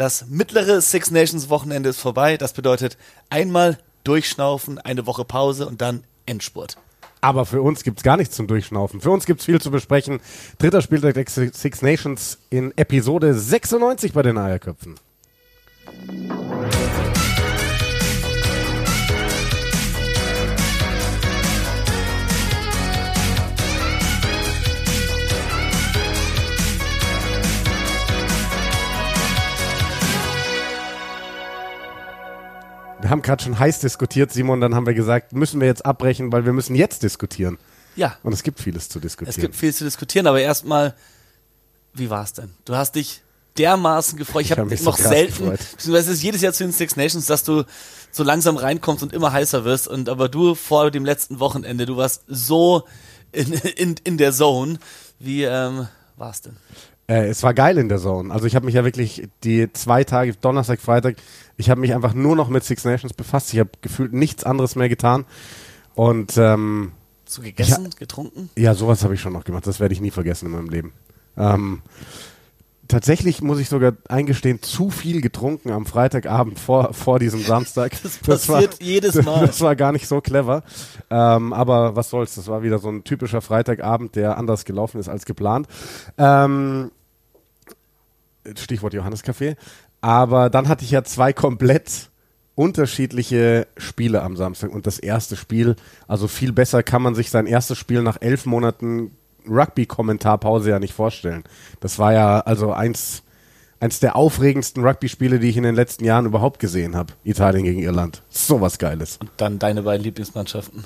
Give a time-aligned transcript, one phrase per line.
[0.00, 2.38] Das mittlere Six Nations Wochenende ist vorbei.
[2.38, 2.96] Das bedeutet
[3.28, 6.78] einmal durchschnaufen, eine Woche Pause und dann Endspurt.
[7.20, 9.02] Aber für uns gibt es gar nichts zum Durchschnaufen.
[9.02, 10.20] Für uns gibt es viel zu besprechen.
[10.56, 14.94] Dritter Spieltag der Six Nations in Episode 96 bei den Eierköpfen.
[33.00, 36.32] Wir haben gerade schon heiß diskutiert, Simon, dann haben wir gesagt, müssen wir jetzt abbrechen,
[36.32, 37.58] weil wir müssen jetzt diskutieren.
[37.96, 38.16] Ja.
[38.22, 39.30] Und es gibt vieles zu diskutieren.
[39.30, 40.94] Es gibt viel zu diskutieren, aber erstmal,
[41.94, 42.50] wie war es denn?
[42.64, 43.22] Du hast dich
[43.56, 44.42] dermaßen gefreut.
[44.42, 47.26] Ich, ich habe hab noch so selten, es ist jedes Jahr zu den Six Nations,
[47.26, 47.64] dass du
[48.10, 49.88] so langsam reinkommst und immer heißer wirst.
[49.88, 52.84] Und aber du vor dem letzten Wochenende, du warst so
[53.32, 54.78] in, in, in der Zone.
[55.18, 56.56] Wie ähm, war es denn?
[57.10, 58.32] Äh, es war geil in der Zone.
[58.32, 61.16] Also ich habe mich ja wirklich die zwei Tage, Donnerstag, Freitag,
[61.56, 63.52] ich habe mich einfach nur noch mit Six Nations befasst.
[63.52, 65.24] Ich habe gefühlt nichts anderes mehr getan.
[65.96, 66.92] Und ähm,
[67.24, 68.48] so gegessen, ich, getrunken?
[68.56, 69.66] Ja, sowas habe ich schon noch gemacht.
[69.66, 70.92] Das werde ich nie vergessen in meinem Leben.
[71.36, 71.82] Ähm,
[72.86, 77.90] tatsächlich muss ich sogar eingestehen, zu viel getrunken am Freitagabend vor, vor diesem Samstag.
[78.02, 79.48] Das passiert war, jedes Mal.
[79.48, 80.62] Das war gar nicht so clever.
[81.10, 85.08] Ähm, aber was soll's, das war wieder so ein typischer Freitagabend, der anders gelaufen ist
[85.08, 85.66] als geplant.
[86.16, 86.92] Ähm,
[88.56, 89.56] Stichwort Johannescafé.
[90.00, 92.10] Aber dann hatte ich ja zwei komplett
[92.54, 94.70] unterschiedliche Spiele am Samstag.
[94.70, 98.46] Und das erste Spiel, also viel besser kann man sich sein erstes Spiel nach elf
[98.46, 99.12] Monaten
[99.48, 101.44] Rugby-Kommentarpause ja nicht vorstellen.
[101.80, 103.22] Das war ja also eins,
[103.78, 107.14] eins der aufregendsten Rugby-Spiele, die ich in den letzten Jahren überhaupt gesehen habe.
[107.24, 108.22] Italien gegen Irland.
[108.28, 109.16] So was Geiles.
[109.18, 110.84] Und dann deine beiden Lieblingsmannschaften.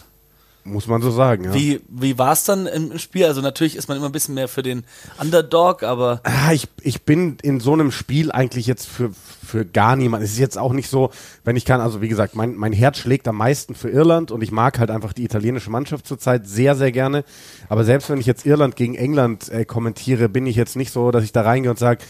[0.67, 1.55] Muss man so sagen, ja.
[1.55, 3.27] Wie, wie war es dann im Spiel?
[3.27, 4.85] Also natürlich ist man immer ein bisschen mehr für den
[5.21, 6.23] Underdog, aber.
[6.25, 9.11] Ah, ich, ich bin in so einem Spiel eigentlich jetzt für,
[9.47, 10.25] für gar niemanden.
[10.25, 11.11] Es ist jetzt auch nicht so,
[11.45, 14.43] wenn ich kann, also wie gesagt, mein, mein Herz schlägt am meisten für Irland und
[14.43, 17.25] ich mag halt einfach die italienische Mannschaft zurzeit sehr, sehr gerne.
[17.69, 21.11] Aber selbst wenn ich jetzt Irland gegen England äh, kommentiere, bin ich jetzt nicht so,
[21.11, 22.03] dass ich da reingehe und sage,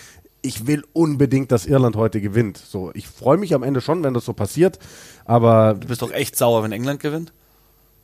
[0.42, 2.58] ich will unbedingt, dass Irland heute gewinnt.
[2.58, 4.78] So, ich freue mich am Ende schon, wenn das so passiert,
[5.24, 5.74] aber.
[5.74, 7.32] Du bist doch echt sauer, wenn England gewinnt?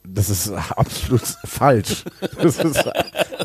[0.02, 2.04] Das ist absolut falsch.
[2.42, 2.90] Das ist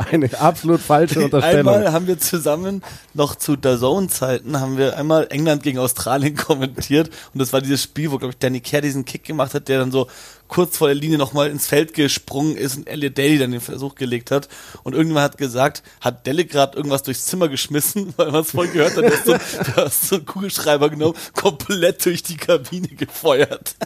[0.10, 1.74] eine absolut falsche Unterstellung.
[1.74, 2.82] Einmal haben wir zusammen
[3.14, 7.84] noch zu der Zone-Zeiten haben wir einmal England gegen Australien kommentiert und das war dieses
[7.84, 10.08] Spiel, wo glaube ich Danny Kerr diesen Kick gemacht hat, der dann so
[10.48, 13.96] kurz vor der Linie nochmal ins Feld gesprungen ist und Elliot Daly dann den Versuch
[13.96, 14.48] gelegt hat.
[14.84, 18.68] Und irgendjemand hat gesagt, hat Delle gerade irgendwas durchs Zimmer geschmissen, weil man es voll
[18.68, 22.88] gehört hat, du hast so, du hast so einen Kugelschreiber genommen, komplett durch die Kabine
[22.88, 23.76] gefeuert.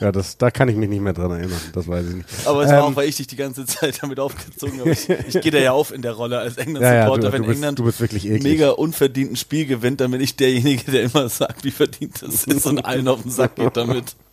[0.00, 2.28] Ja, das, da kann ich mich nicht mehr dran erinnern, das weiß ich nicht.
[2.46, 4.90] Aber es ähm, war auch, weil ich dich die ganze Zeit damit aufgezogen habe.
[4.90, 7.54] Ich, ich gehe da ja auf in der Rolle als England-Supporter, ja, ja, wenn bist,
[7.56, 11.28] England du bist wirklich mega unverdient ein Spiel gewinnt, dann bin ich derjenige, der immer
[11.28, 14.16] sagt, wie verdient das ist und allen auf den Sack geht damit.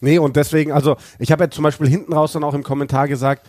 [0.00, 3.08] Nee, und deswegen, also ich habe ja zum Beispiel hinten raus dann auch im Kommentar
[3.08, 3.48] gesagt,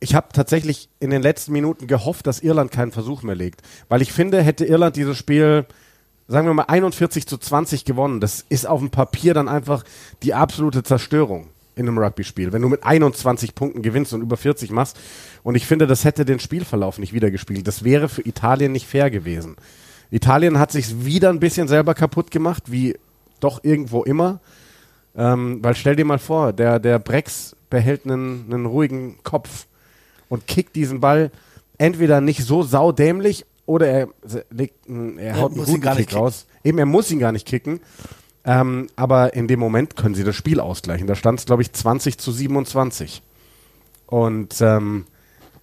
[0.00, 3.62] ich habe tatsächlich in den letzten Minuten gehofft, dass Irland keinen Versuch mehr legt.
[3.88, 5.64] Weil ich finde, hätte Irland dieses Spiel
[6.28, 8.20] sagen wir mal 41 zu 20 gewonnen.
[8.20, 9.84] Das ist auf dem Papier dann einfach
[10.22, 14.70] die absolute Zerstörung in einem Rugby-Spiel, wenn du mit 21 Punkten gewinnst und über 40
[14.70, 14.98] machst.
[15.42, 17.66] Und ich finde, das hätte den Spielverlauf nicht wiedergespielt.
[17.66, 19.56] Das wäre für Italien nicht fair gewesen.
[20.10, 22.96] Italien hat sich wieder ein bisschen selber kaputt gemacht, wie
[23.40, 24.40] doch irgendwo immer.
[25.16, 29.66] Ähm, weil stell dir mal vor, der, der Brex behält einen, einen ruhigen Kopf
[30.28, 31.30] und kickt diesen Ball
[31.78, 34.08] entweder nicht so saudämlich oder er,
[34.50, 36.46] legt, er haut einen guten Kick raus.
[36.62, 37.80] Eben, er muss ihn gar nicht kicken.
[38.44, 41.06] Ähm, aber in dem Moment können sie das Spiel ausgleichen.
[41.06, 43.22] Da stand es, glaube ich, 20 zu 27.
[44.06, 45.06] Und ähm,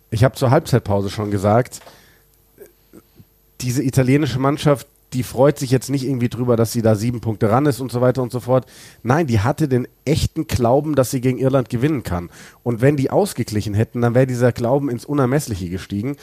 [0.10, 1.80] ich habe zur Halbzeitpause schon gesagt,
[3.62, 7.52] diese italienische Mannschaft, die freut sich jetzt nicht irgendwie drüber, dass sie da sieben Punkte
[7.52, 8.66] ran ist und so weiter und so fort.
[9.04, 12.30] Nein, die hatte den echten Glauben, dass sie gegen Irland gewinnen kann.
[12.64, 16.16] Und wenn die ausgeglichen hätten, dann wäre dieser Glauben ins Unermessliche gestiegen.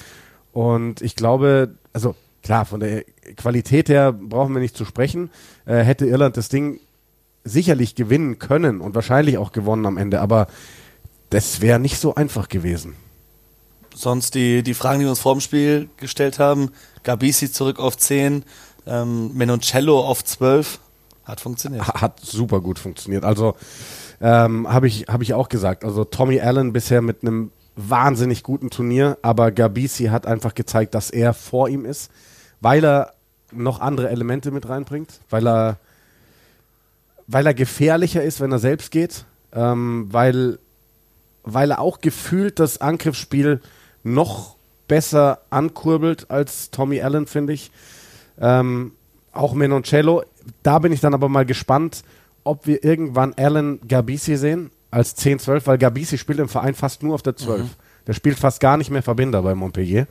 [0.59, 3.05] Und ich glaube, also klar, von der
[3.37, 5.31] Qualität her brauchen wir nicht zu sprechen.
[5.67, 6.81] Äh, hätte Irland das Ding
[7.45, 10.49] sicherlich gewinnen können und wahrscheinlich auch gewonnen am Ende, aber
[11.31, 12.97] das wäre nicht so einfach gewesen.
[13.95, 16.73] Sonst die, die Fragen, die wir uns vor dem Spiel gestellt haben,
[17.05, 18.43] Gabisi zurück auf 10,
[18.89, 20.81] ähm, Menoncello auf 12,
[21.23, 21.87] hat funktioniert.
[21.87, 23.23] Hat super gut funktioniert.
[23.23, 23.55] Also
[24.21, 28.71] ähm, habe ich, hab ich auch gesagt, also Tommy Allen bisher mit einem wahnsinnig guten
[28.71, 32.11] Turnier, aber Gabisi hat einfach gezeigt, dass er vor ihm ist,
[32.61, 33.15] weil er
[33.53, 35.79] noch andere Elemente mit reinbringt, weil er,
[37.29, 40.59] weil er gefährlicher ist, wenn er selbst geht, ähm, weil,
[41.45, 43.61] weil er auch gefühlt das Angriffsspiel
[44.03, 44.57] noch
[44.89, 47.71] besser ankurbelt als Tommy Allen, finde ich.
[48.41, 48.93] Ähm,
[49.33, 50.25] auch Menoncello.
[50.63, 52.03] Da bin ich dann aber mal gespannt,
[52.43, 57.03] ob wir irgendwann Alan Gabisi sehen als 10, 12, weil Gabisi spielt im Verein fast
[57.03, 57.63] nur auf der 12.
[57.63, 57.71] Mhm.
[58.07, 60.07] Der spielt fast gar nicht mehr Verbinder bei Montpellier.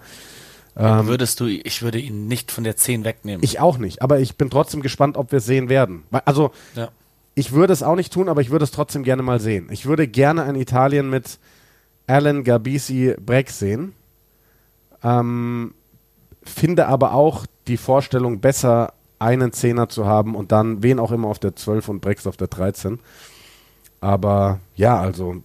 [0.75, 3.43] Ähm, würdest du, ich würde ihn nicht von der 10 wegnehmen.
[3.43, 6.03] Ich auch nicht, aber ich bin trotzdem gespannt, ob wir es sehen werden.
[6.25, 6.89] Also, ja.
[7.33, 9.69] ich würde es auch nicht tun, aber ich würde es trotzdem gerne mal sehen.
[9.71, 11.39] Ich würde gerne ein Italien mit
[12.05, 13.93] Alan Gabisi Breck sehen.
[15.03, 15.73] Ähm,
[16.43, 21.27] finde aber auch die Vorstellung besser, einen Zehner zu haben und dann wen auch immer
[21.27, 22.99] auf der 12 und Brex auf der 13.
[23.99, 25.41] Aber ja, also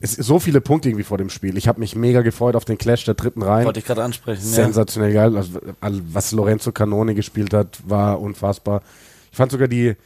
[0.00, 1.58] es sind so viele Punkte irgendwie vor dem Spiel.
[1.58, 3.66] Ich habe mich mega gefreut auf den Clash der dritten Reihe.
[3.66, 4.40] Wollte ich gerade ansprechen.
[4.40, 5.28] Sensationell ja.
[5.28, 5.44] geil.
[5.80, 8.82] Also, was Lorenzo Canone gespielt hat, war unfassbar.
[9.30, 9.96] Ich fand sogar die,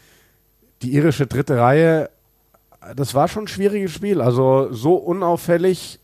[0.82, 2.10] die irische dritte Reihe,
[2.96, 4.20] das war schon ein schwieriges Spiel.
[4.20, 6.00] Also so unauffällig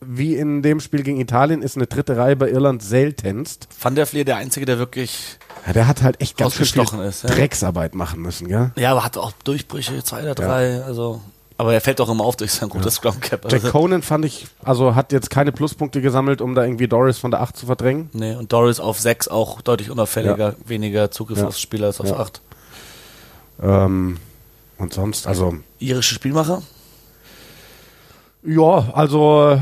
[0.00, 3.68] wie in dem Spiel gegen Italien ist eine dritte Reihe bei Irland seltenst.
[3.80, 7.22] Van der Fleer der Einzige, der wirklich ja, der hat halt echt ganz viel ist,
[7.22, 7.30] ja.
[7.30, 8.72] Drecksarbeit machen müssen, gell?
[8.76, 11.20] Ja, aber hat auch Durchbrüche, zwei oder drei, also
[11.56, 13.12] aber er fällt auch immer auf durch sein gutes ja.
[13.12, 13.44] Cap.
[13.44, 13.70] Jack also.
[13.70, 17.42] Conan fand ich, also hat jetzt keine Pluspunkte gesammelt, um da irgendwie Doris von der
[17.42, 18.10] 8 zu verdrängen.
[18.12, 22.16] Nee, und Doris auf 6 auch deutlich unauffälliger, weniger Zugriff aufs Spiel als auf ja.
[22.16, 22.40] 8.
[23.62, 24.16] Ähm,
[24.78, 25.54] und sonst, also.
[25.78, 26.62] Irische Spielmacher?
[28.42, 29.60] Ja, also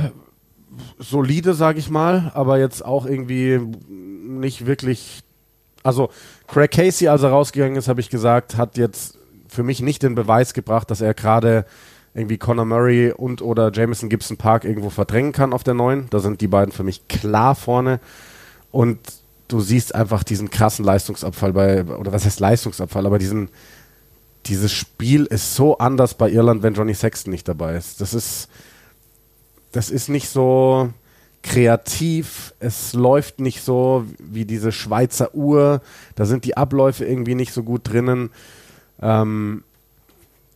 [0.98, 5.20] solide, sage ich mal, aber jetzt auch irgendwie nicht wirklich.
[5.82, 6.10] Also
[6.46, 9.18] Craig Casey, als er rausgegangen ist, habe ich gesagt, hat jetzt
[9.48, 11.66] für mich nicht den Beweis gebracht, dass er gerade
[12.14, 16.08] irgendwie Conor Murray und oder Jameson Gibson Park irgendwo verdrängen kann auf der neuen.
[16.10, 18.00] Da sind die beiden für mich klar vorne.
[18.70, 18.98] Und
[19.48, 23.48] du siehst einfach diesen krassen Leistungsabfall bei, oder was heißt Leistungsabfall, aber diesen,
[24.46, 28.00] dieses Spiel ist so anders bei Irland, wenn Johnny Sexton nicht dabei ist.
[28.00, 28.48] Das ist,
[29.72, 30.90] das ist nicht so
[31.42, 35.80] kreativ, es läuft nicht so wie diese Schweizer Uhr,
[36.14, 38.30] da sind die Abläufe irgendwie nicht so gut drinnen.
[39.00, 39.64] Ähm,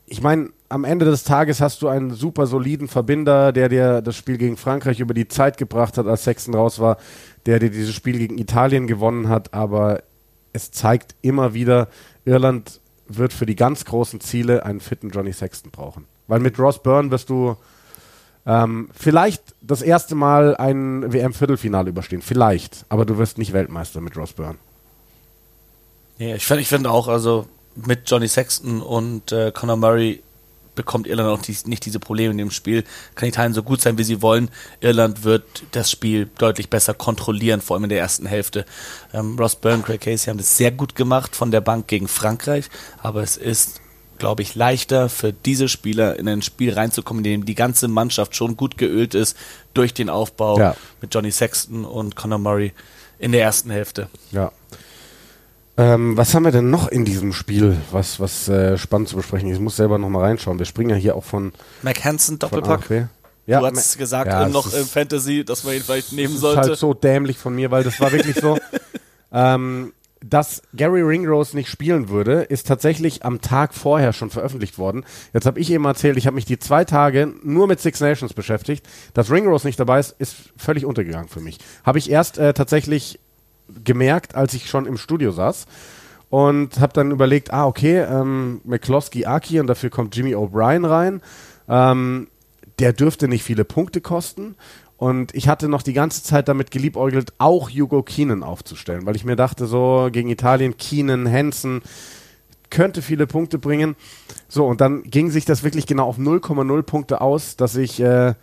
[0.07, 4.17] ich meine, am Ende des Tages hast du einen super soliden Verbinder, der dir das
[4.17, 6.99] Spiel gegen Frankreich über die Zeit gebracht hat, als Sexton raus war,
[7.47, 10.03] der dir dieses Spiel gegen Italien gewonnen hat, aber
[10.53, 11.89] es zeigt immer wieder,
[12.25, 16.07] Irland wird für die ganz großen Ziele einen fitten Johnny Sexton brauchen.
[16.27, 17.57] Weil mit Ross Byrne wirst du
[18.47, 22.23] ähm, vielleicht das erste Mal ein WM-Viertelfinale überstehen.
[22.23, 22.87] Vielleicht.
[22.89, 24.59] Aber du wirst nicht Weltmeister mit Ross Byrne.
[26.19, 30.23] Ja, ich finde ich find auch, also mit Johnny Sexton und äh, Conor Murray
[30.77, 32.85] bekommt Irland auch die, nicht diese Probleme in dem Spiel.
[33.17, 34.51] Kann Italien so gut sein, wie sie wollen.
[34.81, 38.65] Irland wird das Spiel deutlich besser kontrollieren, vor allem in der ersten Hälfte.
[39.13, 42.69] Ähm, Ross Byrne, Craig Casey haben das sehr gut gemacht von der Bank gegen Frankreich,
[43.03, 43.81] aber es ist
[44.19, 48.37] glaube ich, leichter für diese Spieler in ein Spiel reinzukommen, in dem die ganze Mannschaft
[48.37, 49.37] schon gut geölt ist
[49.75, 50.77] durch den Aufbau ja.
[51.01, 52.73] mit Johnny Sexton und Conor Murray
[53.19, 54.09] in der ersten Hälfte.
[54.33, 54.53] Ja.
[55.79, 59.51] Ähm, was haben wir denn noch in diesem Spiel, was, was äh, spannend zu besprechen
[59.51, 59.57] ist?
[59.57, 60.59] Ich muss selber nochmal reinschauen.
[60.59, 61.53] Wir springen ja hier auch von.
[61.83, 63.09] McHanson Doppelpack.
[63.47, 66.57] Ja, du hast gesagt, ja, noch im Fantasy, dass man ihn vielleicht nehmen sollte.
[66.57, 68.59] Das ist halt so dämlich von mir, weil das war wirklich so.
[69.33, 69.93] ähm,
[70.29, 75.05] dass Gary Ringrose nicht spielen würde, ist tatsächlich am Tag vorher schon veröffentlicht worden.
[75.33, 78.35] Jetzt habe ich eben erzählt, ich habe mich die zwei Tage nur mit Six Nations
[78.35, 78.87] beschäftigt.
[79.15, 81.59] Dass Ringrose nicht dabei ist, ist völlig untergegangen für mich.
[81.85, 83.21] Habe ich erst äh, tatsächlich
[83.85, 85.67] gemerkt, als ich schon im Studio saß
[86.31, 91.23] und habe dann überlegt, ah okay, ähm, McCloskey Aki und dafür kommt Jimmy O'Brien rein.
[91.69, 92.29] Ähm,
[92.79, 94.55] der dürfte nicht viele Punkte kosten.
[94.99, 99.25] Und ich hatte noch die ganze Zeit damit geliebäugelt, auch Hugo Keenan aufzustellen, weil ich
[99.25, 101.83] mir dachte, so gegen Italien, Keenan, Hansen,
[102.71, 103.95] könnte viele Punkte bringen.
[104.49, 108.35] So, und dann ging sich das wirklich genau auf 0,0 Punkte aus, dass ich äh,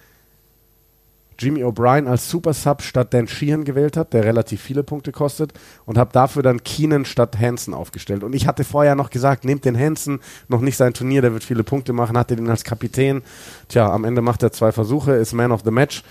[1.40, 5.54] Jimmy O'Brien als Super Sub statt Dan Sheehan gewählt habe, der relativ viele Punkte kostet,
[5.86, 8.24] und habe dafür dann Keenan statt Hansen aufgestellt.
[8.24, 11.44] Und ich hatte vorher noch gesagt, nehmt den Hansen, noch nicht sein Turnier, der wird
[11.44, 13.24] viele Punkte machen, hatte den als Kapitän.
[13.68, 16.04] Tja, am Ende macht er zwei Versuche, ist Man of the Match.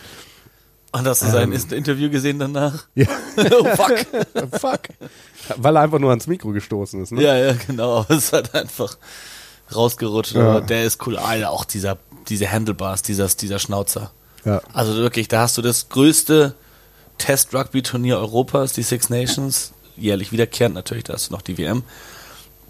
[0.92, 2.84] Und hast du sein ähm, Interview gesehen danach?
[2.94, 3.06] Ja.
[3.36, 4.06] oh, fuck.
[4.60, 4.80] fuck.
[5.56, 7.22] Weil er einfach nur ans Mikro gestoßen ist, ne?
[7.22, 8.04] Ja, ja, genau.
[8.08, 8.98] Es ist halt einfach
[9.74, 10.34] rausgerutscht.
[10.34, 10.50] Ja.
[10.50, 11.16] Aber der ist cool.
[11.16, 11.96] Alter, auch dieser,
[12.28, 14.12] diese Handlebars, dieser, dieser Schnauzer.
[14.44, 14.60] Ja.
[14.74, 16.54] Also wirklich, da hast du das größte
[17.18, 21.84] Test-Rugby-Turnier Europas, die Six Nations, jährlich wiederkehrend natürlich, da hast du noch die WM,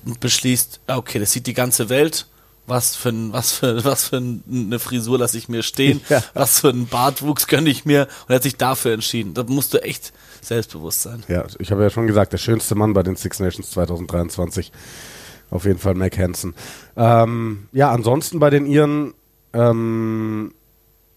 [0.04, 2.26] und beschließt, okay, das sieht die ganze Welt
[2.66, 6.22] was für, ein, was für, was für eine Frisur lasse ich mir stehen, ja.
[6.34, 9.34] was für einen Bartwuchs gönne ich mir und er hat sich dafür entschieden.
[9.34, 11.22] Da musst du echt selbstbewusst sein.
[11.28, 14.72] Ja, ich habe ja schon gesagt, der schönste Mann bei den Six Nations 2023.
[15.50, 16.54] Auf jeden Fall Mac Hansen.
[16.96, 19.12] Ähm, ja, ansonsten bei den Iren,
[19.52, 20.54] ähm,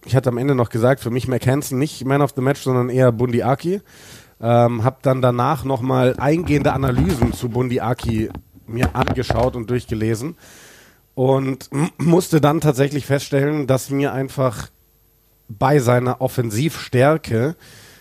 [0.05, 2.61] ich hatte am Ende noch gesagt, für mich Mac Hansen nicht Man of the Match,
[2.61, 3.81] sondern eher Bundi Aki.
[4.41, 8.29] Ähm, hab dann danach nochmal eingehende Analysen zu Bundi Aki
[8.67, 10.35] mir angeschaut und durchgelesen
[11.15, 14.69] und musste dann tatsächlich feststellen, dass mir einfach
[15.47, 17.55] bei seiner Offensivstärke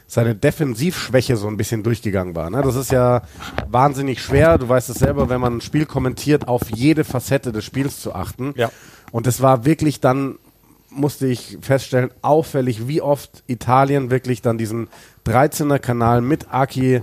[0.06, 2.50] seine Defensivschwäche so ein bisschen durchgegangen war.
[2.50, 2.62] Ne?
[2.62, 3.22] Das ist ja
[3.68, 4.58] wahnsinnig schwer.
[4.58, 8.14] Du weißt es selber, wenn man ein Spiel kommentiert, auf jede Facette des Spiels zu
[8.14, 8.52] achten.
[8.56, 8.70] Ja.
[9.12, 10.36] Und es war wirklich dann,
[10.90, 14.88] musste ich feststellen, auffällig, wie oft Italien wirklich dann diesen
[15.26, 17.02] 13er-Kanal mit Aki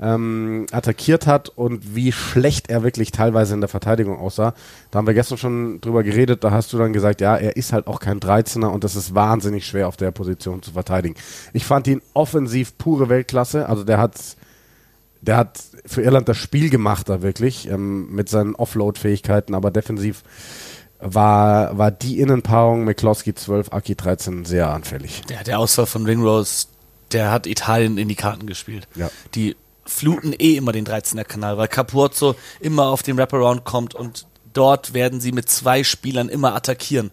[0.00, 4.54] ähm, attackiert hat und wie schlecht er wirklich teilweise in der Verteidigung aussah.
[4.90, 7.72] Da haben wir gestern schon drüber geredet, da hast du dann gesagt, ja, er ist
[7.72, 11.14] halt auch kein 13er und das ist wahnsinnig schwer auf der Position zu verteidigen.
[11.52, 14.16] Ich fand ihn offensiv pure Weltklasse, also der hat
[15.22, 20.24] der hat für Irland das Spiel gemacht da wirklich ähm, mit seinen Offload-Fähigkeiten, aber defensiv
[20.98, 25.22] war, war die Innenpaarung McCloskey 12, Aki 13 sehr anfällig.
[25.30, 26.66] Ja, der Ausfall von Ringrose,
[27.12, 28.88] der hat Italien in die Karten gespielt.
[28.94, 29.10] Ja.
[29.34, 34.26] Die fluten eh immer den 13er Kanal, weil Capurzo immer auf den Wraparound kommt und
[34.52, 37.10] dort werden sie mit zwei Spielern immer attackieren.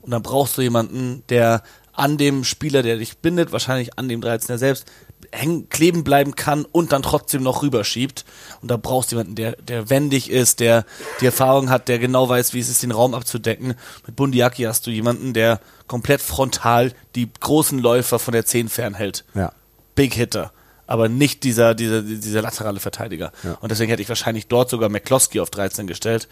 [0.00, 4.20] Und dann brauchst du jemanden, der an dem Spieler, der dich bindet, wahrscheinlich an dem
[4.20, 4.86] 13er selbst,
[5.32, 8.24] hängen, kleben bleiben kann und dann trotzdem noch rüberschiebt.
[8.62, 10.84] Und da brauchst du jemanden, der, der wendig ist, der
[11.20, 13.74] die Erfahrung hat, der genau weiß, wie es ist, den Raum abzudecken.
[14.06, 19.24] Mit Bundiaki hast du jemanden, der komplett frontal die großen Läufer von der 10 fernhält.
[19.34, 19.52] Ja.
[19.94, 20.52] Big Hitter.
[20.88, 23.30] Aber nicht dieser, dieser, dieser laterale Verteidiger.
[23.44, 23.58] Ja.
[23.60, 26.26] Und deswegen hätte ich wahrscheinlich dort sogar McCloskey auf 13 gestellt.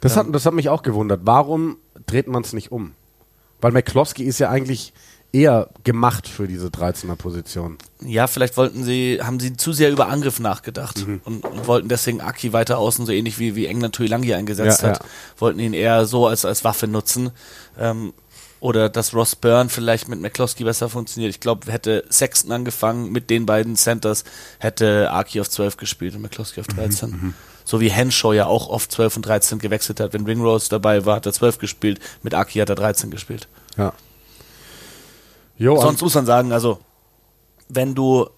[0.00, 1.20] Das hat, das hat mich auch gewundert.
[1.24, 1.76] Warum
[2.06, 2.94] dreht man es nicht um?
[3.60, 4.92] Weil McCloskey ist ja eigentlich
[5.32, 7.78] eher gemacht für diese 13er Position.
[8.00, 11.20] Ja, vielleicht wollten sie, haben sie zu sehr über Angriff nachgedacht Mhm.
[11.24, 14.88] und, und wollten deswegen Aki weiter außen, so ähnlich wie, wie England Tuilangi eingesetzt Ja,
[14.88, 15.04] hat, ja.
[15.38, 17.30] wollten ihn eher so als, als Waffe nutzen.
[17.78, 18.12] Ähm,
[18.60, 21.30] oder dass Ross Byrne vielleicht mit McCloskey besser funktioniert.
[21.30, 24.24] Ich glaube, hätte Sexton angefangen mit den beiden Centers,
[24.58, 27.34] hätte Aki auf 12 gespielt und McCloskey auf Mhm, 13.
[27.64, 30.12] So wie Henshaw ja auch oft 12 und 13 gewechselt hat.
[30.12, 33.48] Wenn Ringrose dabei war, hat er 12 gespielt, mit Aki hat er 13 gespielt.
[33.76, 33.92] Ja.
[35.56, 36.80] Jo, Sonst muss man sagen, also,
[37.68, 38.28] wenn du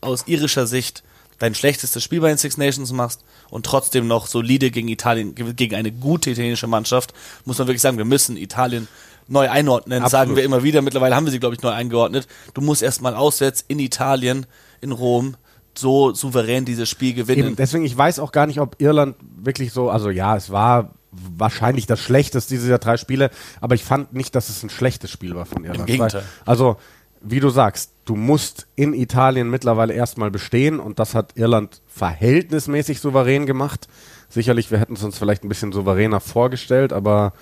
[0.00, 1.02] aus irischer Sicht
[1.38, 5.74] dein schlechtestes Spiel bei den Six Nations machst und trotzdem noch solide gegen Italien, gegen
[5.74, 7.12] eine gute italienische Mannschaft,
[7.44, 8.88] muss man wirklich sagen, wir müssen Italien
[9.28, 10.10] neu einordnen, Absolut.
[10.10, 10.82] sagen wir immer wieder.
[10.82, 12.26] Mittlerweile haben wir sie, glaube ich, neu eingeordnet.
[12.54, 14.46] Du musst erstmal auswärts in Italien,
[14.80, 15.36] in Rom,
[15.76, 17.48] so souverän dieses Spiel gewinnen.
[17.48, 20.90] Eben, deswegen, ich weiß auch gar nicht, ob Irland wirklich so, also ja, es war
[21.12, 25.34] wahrscheinlich das schlechteste dieser drei Spiele, aber ich fand nicht, dass es ein schlechtes Spiel
[25.34, 25.86] war von Irland.
[25.86, 26.22] Gegenteil.
[26.22, 26.76] Weil, also,
[27.22, 33.00] wie du sagst, du musst in Italien mittlerweile erstmal bestehen und das hat Irland verhältnismäßig
[33.00, 33.88] souverän gemacht.
[34.28, 37.32] Sicherlich, wir hätten es uns vielleicht ein bisschen souveräner vorgestellt, aber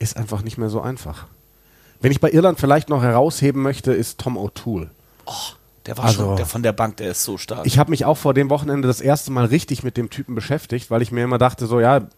[0.00, 1.26] ist einfach nicht mehr so einfach.
[2.00, 4.88] Wenn ich bei Irland vielleicht noch herausheben möchte, ist Tom O'Toole.
[5.86, 7.66] der war also- schon, der von der Bank, der ist so stark.
[7.66, 10.90] Ich habe mich auch vor dem Wochenende das erste Mal richtig mit dem Typen beschäftigt,
[10.90, 12.08] weil ich mir immer dachte, so ja,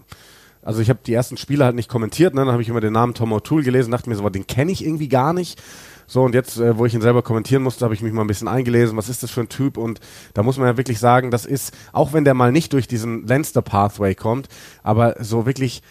[0.62, 2.42] also ich habe die ersten Spiele halt nicht kommentiert, ne?
[2.42, 4.84] dann habe ich immer den Namen Tom O'Toole gelesen, dachte mir so, den kenne ich
[4.84, 5.60] irgendwie gar nicht.
[6.06, 8.26] So, und jetzt, äh, wo ich ihn selber kommentieren musste, habe ich mich mal ein
[8.26, 9.76] bisschen eingelesen, was ist das für ein Typ?
[9.76, 10.00] Und
[10.34, 13.26] da muss man ja wirklich sagen, das ist, auch wenn der mal nicht durch diesen
[13.26, 14.48] Leinster Pathway kommt,
[14.82, 15.82] aber so wirklich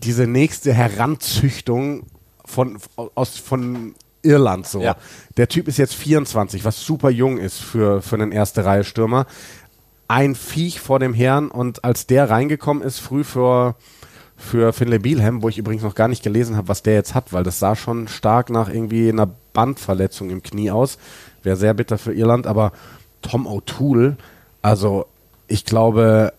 [0.00, 2.04] diese nächste Heranzüchtung
[2.44, 2.78] von,
[3.14, 4.80] aus, von Irland so.
[4.80, 4.96] Ja.
[5.36, 9.26] Der Typ ist jetzt 24, was super jung ist für, für einen erste Reihe Stürmer.
[10.08, 13.76] Ein Viech vor dem Herrn und als der reingekommen ist, früh für,
[14.36, 17.32] für Finlay Bielham, wo ich übrigens noch gar nicht gelesen habe, was der jetzt hat,
[17.32, 20.98] weil das sah schon stark nach irgendwie einer Bandverletzung im Knie aus.
[21.42, 22.72] Wäre sehr bitter für Irland, aber
[23.22, 24.16] Tom O'Toole,
[24.60, 25.06] also
[25.46, 26.32] ich glaube,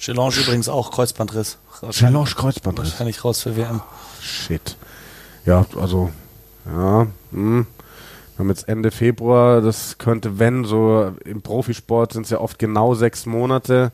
[0.00, 1.58] Challenge übrigens auch Kreuzbandriss.
[1.90, 2.92] Challenge Kreuzbandriss.
[2.92, 3.82] Wahrscheinlich raus für WM.
[4.22, 4.76] Shit.
[5.44, 6.10] Ja, also,
[6.64, 7.66] ja, hm.
[8.34, 12.58] Wir haben jetzt Ende Februar, das könnte, wenn, so im Profisport sind es ja oft
[12.58, 13.92] genau sechs Monate.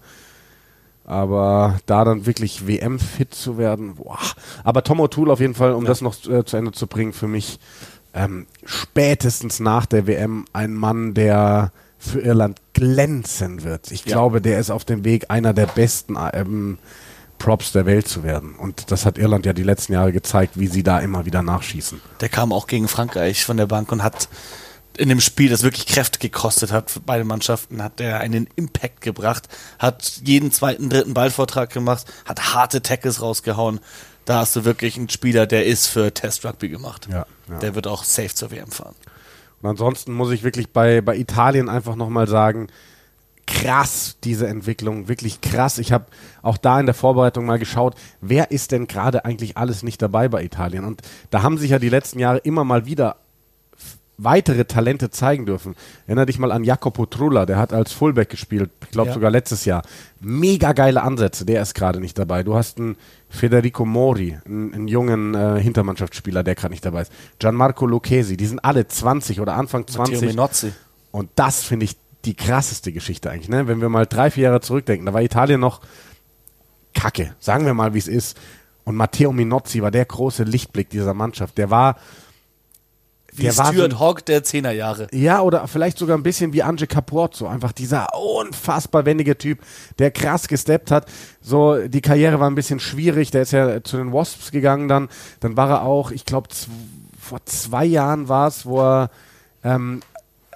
[1.05, 4.19] Aber da dann wirklich WM-fit zu werden, boah.
[4.63, 7.29] Aber Tom O'Toole auf jeden Fall, um das noch äh, zu Ende zu bringen, für
[7.29, 7.59] mich
[8.15, 13.91] ähm, spätestens nach der WM ein Mann, der für Irland glänzen wird.
[13.91, 14.13] Ich Ja.
[14.13, 16.79] glaube, der ist auf dem Weg, einer der besten ähm,
[17.39, 18.55] Props der Welt zu werden.
[18.55, 22.01] Und das hat Irland ja die letzten Jahre gezeigt, wie sie da immer wieder nachschießen.
[22.21, 24.29] Der kam auch gegen Frankreich von der Bank und hat
[24.99, 29.03] in dem Spiel, das wirklich Kräfte gekostet hat für beide Mannschaften, hat er einen Impact
[29.03, 29.47] gebracht,
[29.79, 33.81] hat jeden zweiten, dritten Ballvortrag gemacht, hat harte Tackles rausgehauen.
[34.25, 37.09] Da hast du wirklich einen Spieler, der ist für Test Rugby gemacht.
[37.11, 37.59] Ja, ja.
[37.59, 38.95] Der wird auch safe zur WM fahren.
[39.67, 42.69] Und ansonsten muss ich wirklich bei, bei Italien einfach nochmal sagen,
[43.49, 45.79] krass, diese Entwicklung, wirklich krass.
[45.79, 46.07] Ich habe
[46.43, 50.29] auch da in der Vorbereitung mal geschaut, wer ist denn gerade eigentlich alles nicht dabei
[50.29, 50.85] bei Italien?
[50.85, 53.17] Und da haben sich ja die letzten Jahre immer mal wieder
[54.19, 55.75] weitere Talente zeigen dürfen.
[56.07, 59.15] Erinner dich mal an Jakob Trula, der hat als Fullback gespielt, ich glaube Ja.
[59.15, 59.83] sogar letztes Jahr.
[60.21, 62.43] Mega geile Ansätze, der ist gerade nicht dabei.
[62.43, 62.97] Du hast einen
[63.29, 67.13] Federico Mori, einen, einen jungen äh, Hintermannschaftsspieler, der gerade nicht dabei ist.
[67.39, 70.29] Gianmarco Lucchesi, die sind alle 20 oder Anfang Matteo 20.
[70.29, 70.73] Minozzi.
[71.11, 73.49] Und das finde ich die krasseste Geschichte eigentlich.
[73.49, 73.69] Ne?
[73.69, 75.81] Wenn wir mal drei, vier Jahre zurückdenken, da war Italien noch
[76.95, 78.39] Kacke, sagen wir mal, wie es ist.
[78.85, 81.59] Und Matteo Minozzi war der große Lichtblick dieser Mannschaft.
[81.59, 81.97] Der war,
[83.37, 85.09] Wie der so Stuart ein- Hogg der Zehnerjahre.
[85.13, 87.47] ja, oder vielleicht sogar ein bisschen wie Ange Capuozzo.
[87.47, 89.59] Einfach dieser unfassbar wendige Typ,
[89.99, 91.07] der krass gesteppt hat.
[91.41, 93.31] So, die Karriere war ein bisschen schwierig.
[93.31, 95.09] Der ist ja zu den Wasps gegangen dann.
[95.41, 96.49] Dann war er auch, ich glaube,
[97.21, 99.11] vor zwei Jahren war es, wo er
[99.65, 100.01] ähm,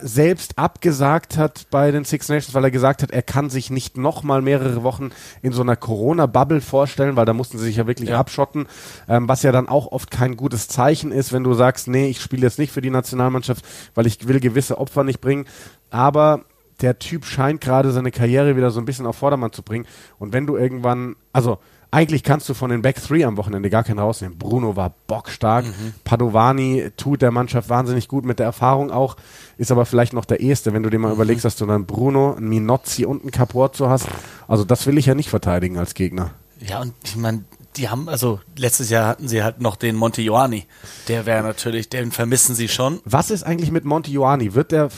[0.03, 3.97] selbst abgesagt hat bei den Six Nations, weil er gesagt hat, er kann sich nicht
[3.97, 5.11] noch mal mehrere Wochen
[5.43, 8.19] in so einer Corona-Bubble vorstellen, weil da mussten sie sich ja wirklich Ja.
[8.19, 8.67] abschotten,
[9.09, 12.21] ähm, was ja dann auch oft kein gutes Zeichen ist, wenn du sagst, nee, ich
[12.21, 13.65] spiele jetzt nicht für die Nationalmannschaft,
[13.95, 15.47] weil ich will gewisse Opfer nicht bringen.
[15.91, 16.43] Aber
[16.81, 19.87] der Typ scheint gerade seine Karriere wieder so ein bisschen auf Vordermann zu bringen.
[20.19, 21.59] Und wenn du irgendwann, also
[21.91, 24.39] eigentlich kannst du von den Back Three am Wochenende gar keinen rausnehmen.
[24.39, 25.65] Bruno war bockstark.
[26.05, 29.17] Padovani tut der Mannschaft wahnsinnig gut mit der Erfahrung auch,
[29.59, 32.35] ist aber vielleicht noch der Erste, wenn du dir mal überlegst, dass du dann Bruno,
[32.35, 34.07] einen Minozzi und einen Capuozzo hast.
[34.47, 36.33] Also das will ich ja nicht verteidigen als Gegner.
[36.61, 37.45] Ja, und ich meine,
[37.77, 40.67] die haben, also letztes Jahr hatten sie halt noch den Monte Ioani.
[41.09, 43.01] Der wäre natürlich, den vermissen sie schon.
[43.05, 44.55] Was ist eigentlich mit Monti Ioani?
[44.55, 44.91] Wird der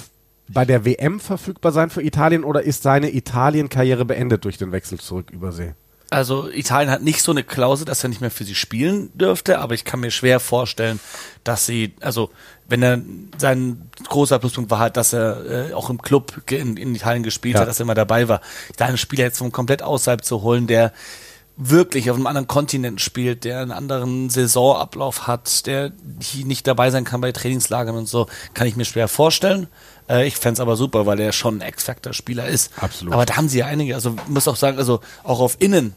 [0.48, 4.98] bei der WM verfügbar sein für Italien oder ist seine Italien-Karriere beendet durch den Wechsel
[4.98, 5.74] zurück übersee?
[6.12, 9.58] Also Italien hat nicht so eine Klausel, dass er nicht mehr für sie spielen dürfte,
[9.60, 11.00] aber ich kann mir schwer vorstellen,
[11.42, 12.30] dass sie, also
[12.68, 13.00] wenn er
[13.38, 17.54] sein großer Pluspunkt war halt, dass er äh, auch im Club in, in Italien gespielt
[17.54, 17.62] Ja.
[17.62, 18.40] hat, dass er immer dabei war.
[18.76, 20.92] Da einen Spieler jetzt von komplett außerhalb zu holen, der
[21.56, 26.90] wirklich auf einem anderen Kontinent spielt, der einen anderen Saisonablauf hat, der hier nicht dabei
[26.90, 29.66] sein kann bei Trainingslagern und so, kann ich mir schwer vorstellen.
[30.08, 32.70] Äh, ich fänd's aber super, weil er schon ein X-Factor-Spieler ist.
[32.80, 33.12] Absolut.
[33.14, 35.94] Aber da haben sie ja einige, also muss auch sagen, also auch auf Innen,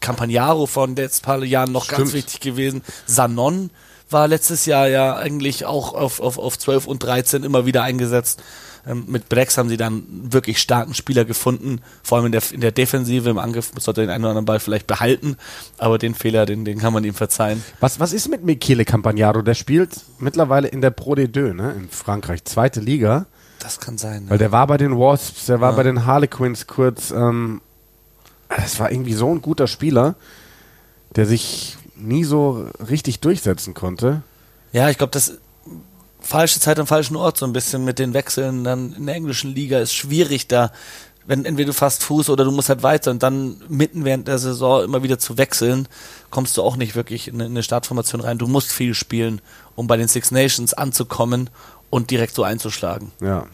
[0.00, 2.14] Campagnaro von letzten paar Jahren noch ganz Stimmt.
[2.14, 2.82] wichtig gewesen.
[3.06, 3.70] Sanon
[4.10, 8.42] war letztes Jahr ja eigentlich auch auf, auf, auf 12 und 13 immer wieder eingesetzt.
[8.86, 12.60] Ähm, mit Brex haben sie dann wirklich starken Spieler gefunden, vor allem in der, in
[12.60, 15.36] der Defensive, im Angriff sollte er den einen oder anderen Ball vielleicht behalten,
[15.76, 17.64] aber den Fehler, den, den kann man ihm verzeihen.
[17.80, 19.42] Was, was ist mit Michele Campagnaro?
[19.42, 21.72] Der spielt mittlerweile in der Pro D2, ne?
[21.76, 23.26] in Frankreich, zweite Liga.
[23.58, 24.26] Das kann sein.
[24.28, 25.76] Weil der war bei den Wasps, der war Ja.
[25.78, 27.10] bei den Harlequins kurz.
[27.10, 27.60] Ähm,
[28.48, 30.14] das war irgendwie so ein guter Spieler,
[31.14, 34.22] der sich nie so richtig durchsetzen konnte.
[34.72, 35.34] Ja, ich glaube, das
[36.20, 39.54] falsche Zeit am falschen Ort, so ein bisschen mit den Wechseln dann in der englischen
[39.54, 40.72] Liga ist schwierig da,
[41.28, 44.38] wenn entweder du fast Fuß oder du musst halt weiter und dann mitten während der
[44.38, 45.88] Saison immer wieder zu wechseln,
[46.30, 48.38] kommst du auch nicht wirklich in eine- in eine Startformation rein.
[48.38, 49.40] Du musst viel spielen,
[49.74, 51.50] um bei den Six Nations anzukommen
[51.90, 53.10] und direkt so einzuschlagen.
[53.20, 53.46] Ja.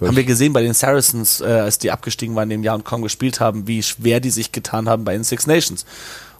[0.00, 2.84] Haben wir gesehen bei den Saracens, äh, als die abgestiegen waren in dem Jahr und
[2.84, 5.84] kaum gespielt haben, wie schwer die sich getan haben bei den Six Nations.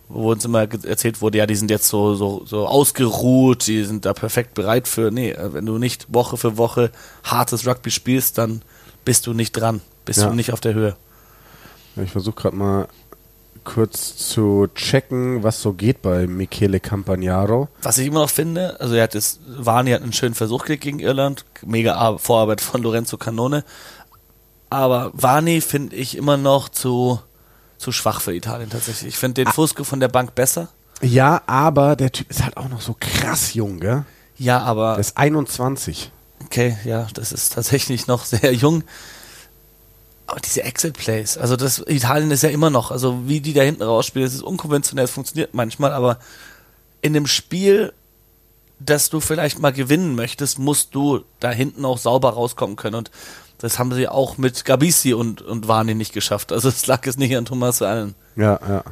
[0.08, 4.04] Wo uns immer erzählt wurde, ja, die sind jetzt so, so, so ausgeruht, die sind
[4.04, 5.10] da perfekt bereit für.
[5.10, 6.90] Nee, äh, wenn du nicht Woche für Woche
[7.24, 8.62] hartes Rugby spielst, dann
[9.04, 10.28] bist du nicht dran, bist Ja.
[10.28, 10.96] du nicht auf der Höhe.
[12.02, 12.88] ich versuche gerade mal
[13.64, 17.68] kurz zu checken, was so geht bei Michele Campagnaro.
[17.82, 20.82] Was ich immer noch finde, also er hat das, Varney hat einen schönen Versuch gekriegt
[20.82, 23.64] gegen Irland, mega Ar- Vorarbeit von Lorenzo Canone,
[24.70, 27.20] aber Varney finde ich immer noch zu,
[27.78, 29.08] zu schwach für Italien tatsächlich.
[29.14, 30.68] Ich finde den Fusco von der Bank besser.
[31.02, 34.04] Ja, aber der Typ ist halt auch noch so krass jung, gell?
[34.38, 36.10] Ja, aber Der ist 21.
[36.44, 38.84] okay, ja, das ist tatsächlich noch sehr jung.
[40.26, 43.82] Aber diese Exit-Plays, also das Italien ist ja immer noch, also wie die da hinten
[43.82, 46.18] rausspielen, das ist unkonventionell, es funktioniert manchmal, aber
[47.00, 47.92] in dem Spiel,
[48.78, 53.10] das du vielleicht mal gewinnen möchtest, musst du da hinten auch sauber rauskommen können und
[53.58, 56.50] das haben sie auch mit Gabisi und, und Warni nicht geschafft.
[56.50, 58.14] Also es lag jetzt nicht an Thomas Allen.
[58.34, 58.82] Ja, ja.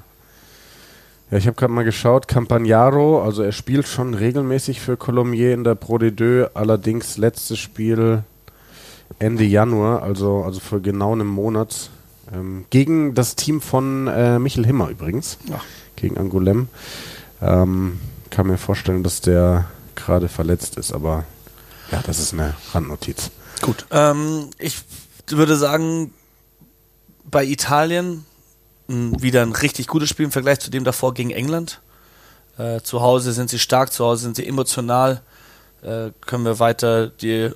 [1.31, 5.63] Ja, ich habe gerade mal geschaut, Campagnaro, also er spielt schon regelmäßig für Colomiers in
[5.63, 8.25] der Pro D2, allerdings letztes Spiel
[9.19, 11.91] Ende Januar, also, also vor genau einem Monat,
[12.33, 15.61] ähm, gegen das Team von äh, Michel Himmer übrigens, Ja.
[15.97, 16.67] gegen Angoulême.
[17.43, 21.25] Ähm, kann mir vorstellen, dass der gerade verletzt ist, aber
[21.91, 23.31] ja, das ist eine Randnotiz.
[23.61, 23.85] Gut.
[23.91, 24.79] Ähm, ich
[25.29, 26.15] würde sagen,
[27.25, 28.25] bei Italien
[28.89, 31.81] mh, wieder ein richtig gutes Spiel im Vergleich zu dem davor gegen England.
[32.59, 35.23] Äh, zu Hause sind sie stark, zu Hause sind sie emotional.
[35.83, 37.51] Äh, können wir weiter, die,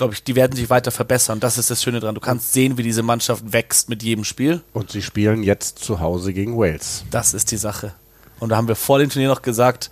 [0.00, 1.40] glaube ich, die werden sich weiter verbessern.
[1.40, 2.14] Das ist das Schöne dran.
[2.14, 4.62] Du kannst sehen, wie diese Mannschaft wächst mit jedem Spiel.
[4.72, 7.04] Und sie spielen jetzt zu Hause gegen Wales.
[7.10, 7.92] Das ist die Sache.
[8.38, 9.90] Und da haben wir vor dem Turnier noch gesagt,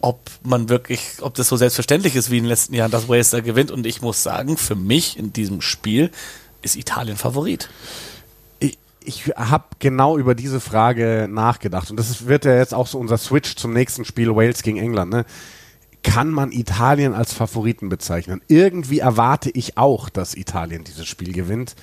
[0.00, 3.28] ob man wirklich, ob das so selbstverständlich ist wie in den letzten Jahren, dass Wales
[3.28, 3.70] da gewinnt.
[3.70, 6.10] Und ich muss sagen, für mich in diesem Spiel
[6.62, 7.68] ist Italien Favorit.
[8.58, 11.90] Ich, ich habe genau über diese Frage nachgedacht.
[11.90, 15.12] Und das wird ja jetzt auch so unser Switch zum nächsten Spiel Wales gegen England.
[15.12, 15.26] Ne?
[16.02, 18.40] Kann man Italien als Favoriten bezeichnen?
[18.48, 21.76] Irgendwie erwarte ich auch, dass Italien dieses Spiel gewinnt.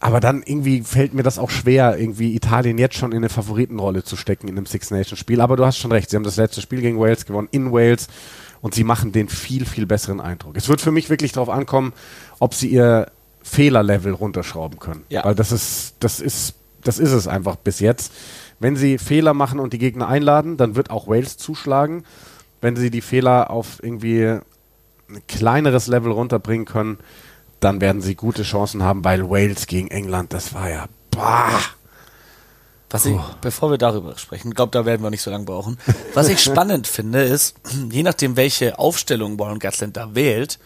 [0.00, 4.04] Aber dann irgendwie fällt mir das auch schwer, irgendwie Italien jetzt schon in eine Favoritenrolle
[4.04, 5.40] zu stecken in einem Six Nations Spiel.
[5.40, 8.06] Aber du hast schon recht, sie haben das letzte Spiel gegen Wales gewonnen in Wales
[8.60, 10.56] und sie machen den viel, viel besseren Eindruck.
[10.56, 11.92] Es wird für mich wirklich darauf ankommen,
[12.38, 13.10] ob sie ihr
[13.42, 15.04] Fehlerlevel runterschrauben können.
[15.08, 15.24] Ja.
[15.24, 18.12] Weil das ist, das ist, das ist es einfach bis jetzt.
[18.60, 22.04] Wenn sie Fehler machen und die Gegner einladen, dann wird auch Wales zuschlagen.
[22.60, 26.98] Wenn sie die Fehler auf irgendwie ein kleineres Level runterbringen können,
[27.60, 31.60] dann werden sie gute Chancen haben, weil Wales gegen England, das war ja, bah.
[32.90, 35.78] Was ich, bevor wir darüber sprechen, glaube, da werden wir nicht so lange brauchen.
[36.14, 37.56] Was ich spannend finde, ist,
[37.90, 40.58] je nachdem, welche Aufstellung Warren Gatland da wählt,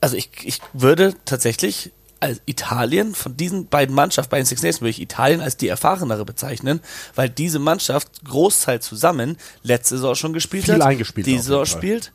[0.00, 4.80] also ich, ich würde tatsächlich als Italien von diesen beiden Mannschaften, bei den Six Nations,
[4.80, 6.80] würde ich Italien als die erfahrenere bezeichnen,
[7.14, 12.12] weil diese Mannschaft Großteil zusammen letzte Saison schon gespielt Viel hat, eingespielt diese Saison spielt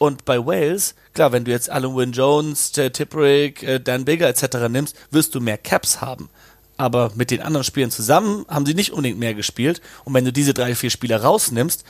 [0.00, 4.70] und bei Wales, klar, wenn du jetzt Alan Wynne Jones, Tipperick, äh, Dan Bigger etc.
[4.70, 6.30] nimmst, wirst du mehr Caps haben.
[6.78, 9.82] Aber mit den anderen Spielern zusammen haben sie nicht unbedingt mehr gespielt.
[10.04, 11.84] Und wenn du diese drei, vier Spieler rausnimmst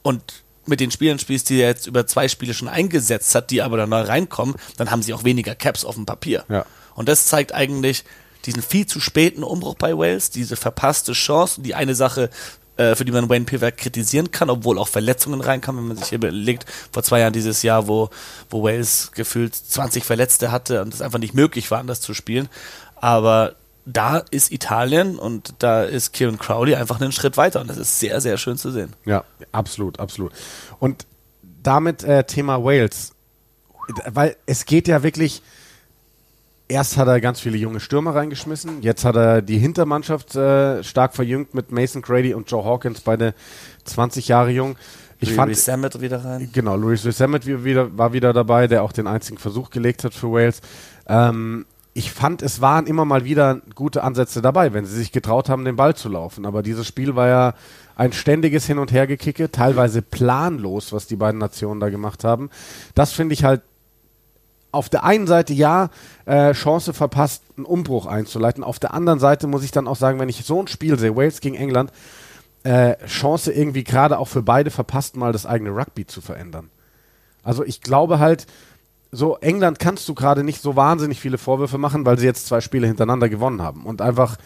[0.00, 0.22] und
[0.64, 3.76] mit den Spielern spielst, die er jetzt über zwei Spiele schon eingesetzt hat, die aber
[3.76, 6.46] dann neu reinkommen, dann haben sie auch weniger Caps auf dem Papier.
[6.48, 6.64] Ja.
[6.94, 8.04] Und das zeigt eigentlich
[8.44, 11.58] diesen viel zu späten Umbruch bei Wales, diese verpasste Chance.
[11.58, 12.30] Und die eine Sache,
[12.76, 16.08] äh, für die man Wayne Pivac kritisieren kann, obwohl auch Verletzungen reinkamen, wenn man sich
[16.08, 18.10] hier überlegt, vor zwei Jahren dieses Jahr, wo,
[18.50, 22.48] wo Wales gefühlt 20 Verletzte hatte und es einfach nicht möglich war, anders zu spielen.
[22.96, 27.76] Aber da ist Italien und da ist Kieran Crowley einfach einen Schritt weiter und das
[27.76, 28.94] ist sehr, sehr schön zu sehen.
[29.04, 30.32] Ja, absolut, absolut.
[30.78, 31.06] Und
[31.62, 33.12] damit äh, Thema Wales,
[34.06, 35.42] weil es geht ja wirklich
[36.68, 41.14] erst hat er ganz viele junge Stürmer reingeschmissen, jetzt hat er die Hintermannschaft äh, stark
[41.14, 43.34] verjüngt mit Mason Grady und Joe Hawkins, beide
[43.84, 44.76] 20 Jahre jung.
[45.20, 46.50] Ich Louis fand Sammet wieder rein.
[46.52, 50.32] Genau, Louis Sammet wieder, war wieder dabei, der auch den einzigen Versuch gelegt hat für
[50.32, 50.60] Wales.
[51.06, 55.48] Ähm, ich fand, es waren immer mal wieder gute Ansätze dabei, wenn sie sich getraut
[55.48, 56.46] haben, den Ball zu laufen.
[56.46, 57.54] Aber dieses Spiel war ja
[57.94, 62.50] ein ständiges Hin- und Hergekicke, teilweise planlos, was die beiden Nationen da gemacht haben.
[62.94, 63.60] Das finde ich halt
[64.72, 65.90] auf der einen Seite ja,
[66.24, 68.64] äh, Chance verpasst, einen Umbruch einzuleiten.
[68.64, 71.14] Auf der anderen Seite muss ich dann auch sagen, wenn ich so ein Spiel sehe,
[71.14, 71.92] Wales gegen England,
[72.64, 76.70] äh, Chance irgendwie gerade auch für beide verpasst, mal das eigene Rugby zu verändern.
[77.42, 78.46] Also ich glaube halt,
[79.10, 82.60] so England kannst du gerade nicht so wahnsinnig viele Vorwürfe machen, weil sie jetzt zwei
[82.60, 84.36] Spiele hintereinander gewonnen haben und einfach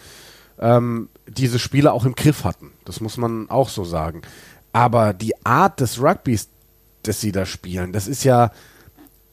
[0.59, 2.71] ähm, diese Spiele auch im Griff hatten.
[2.83, 4.23] Das muss man auch so sagen.
[4.73, 6.49] Aber die Art des Rugbys,
[7.03, 8.51] das sie da spielen, das ist ja,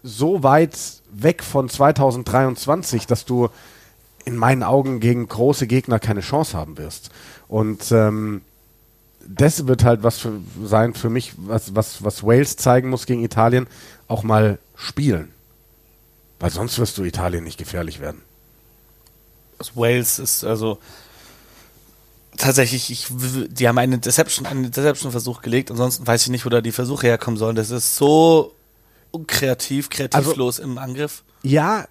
[0.05, 0.79] so weit
[1.11, 3.49] weg von 2023, dass du
[4.27, 7.11] in meinen Augen gegen große Gegner keine Chance haben wirst.
[7.49, 8.43] Und ähm,
[9.27, 13.25] das wird halt was für, sein für mich, was, was, was Wales zeigen muss gegen
[13.25, 13.67] Italien,
[14.07, 15.31] auch mal spielen.
[16.39, 18.21] Weil sonst wirst du Italien nicht gefährlich werden.
[19.59, 20.79] Also Wales ist also
[22.37, 23.07] tatsächlich, ich,
[23.49, 27.07] die haben einen Deception, einen Deception-Versuch gelegt, ansonsten weiß ich nicht, wo da die Versuche
[27.07, 27.57] herkommen sollen.
[27.57, 28.54] Das ist so
[29.15, 31.23] unkreativ, kreativlos also, im Angriff.
[31.43, 31.87] Ja,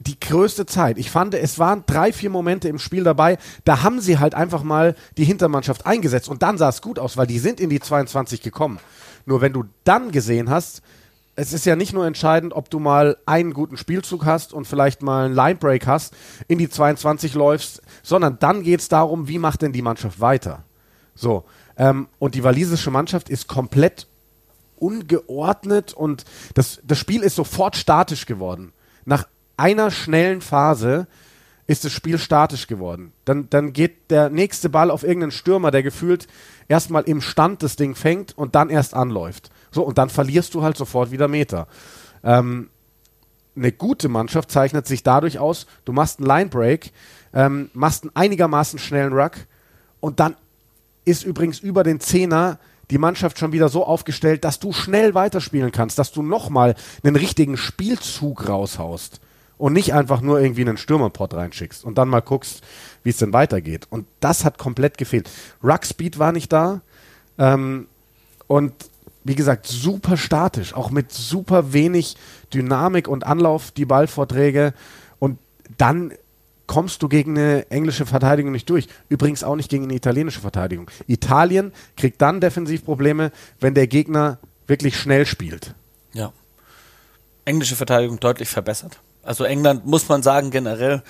[0.00, 0.98] die größte Zeit.
[0.98, 4.62] Ich fand, es waren drei, vier Momente im Spiel dabei, da haben sie halt einfach
[4.62, 7.80] mal die Hintermannschaft eingesetzt und dann sah es gut aus, weil die sind in die
[7.80, 8.78] 22 gekommen.
[9.26, 10.82] Nur wenn du dann gesehen hast,
[11.36, 15.02] es ist ja nicht nur entscheidend, ob du mal einen guten Spielzug hast und vielleicht
[15.02, 16.14] mal einen Linebreak hast,
[16.48, 20.64] in die 22 läufst, sondern dann geht es darum, wie macht denn die Mannschaft weiter?
[21.14, 21.44] So.
[21.76, 24.06] Ähm, und die walisische Mannschaft ist komplett
[24.80, 28.72] ungeordnet und das, das Spiel ist sofort statisch geworden.
[29.04, 31.06] Nach einer schnellen Phase
[31.66, 33.12] ist das Spiel statisch geworden.
[33.24, 36.26] Dann, dann geht der nächste Ball auf irgendeinen Stürmer, der gefühlt
[36.66, 39.50] erstmal im Stand das Ding fängt und dann erst anläuft.
[39.70, 41.68] So, und dann verlierst du halt sofort wieder Meter.
[42.24, 42.70] Ähm,
[43.56, 46.92] eine gute Mannschaft zeichnet sich dadurch aus, du machst einen Linebreak,
[47.32, 49.32] ähm, machst einen einigermaßen schnellen Ruck
[50.00, 50.36] und dann
[51.04, 52.58] ist übrigens über den Zehner
[52.90, 57.16] die Mannschaft schon wieder so aufgestellt, dass du schnell weiterspielen kannst, dass du nochmal einen
[57.16, 59.20] richtigen Spielzug raushaust
[59.58, 62.62] und nicht einfach nur irgendwie einen Stürmerport reinschickst und dann mal guckst,
[63.02, 63.86] wie es denn weitergeht.
[63.90, 65.30] Und das hat komplett gefehlt.
[65.62, 66.80] Ruck Speed war nicht da
[67.38, 67.86] ähm,
[68.46, 68.72] und
[69.22, 72.16] wie gesagt, super statisch, auch mit super wenig
[72.54, 74.72] Dynamik und Anlauf die Ballvorträge
[75.18, 75.38] und
[75.76, 76.12] dann
[76.70, 78.86] kommst du gegen eine englische Verteidigung nicht durch.
[79.08, 80.88] Übrigens auch nicht gegen eine italienische Verteidigung.
[81.08, 85.74] Italien kriegt dann Defensivprobleme, wenn der Gegner wirklich schnell spielt.
[86.12, 86.32] Ja.
[87.44, 89.00] Englische Verteidigung deutlich verbessert.
[89.24, 91.02] Also England muss man sagen generell.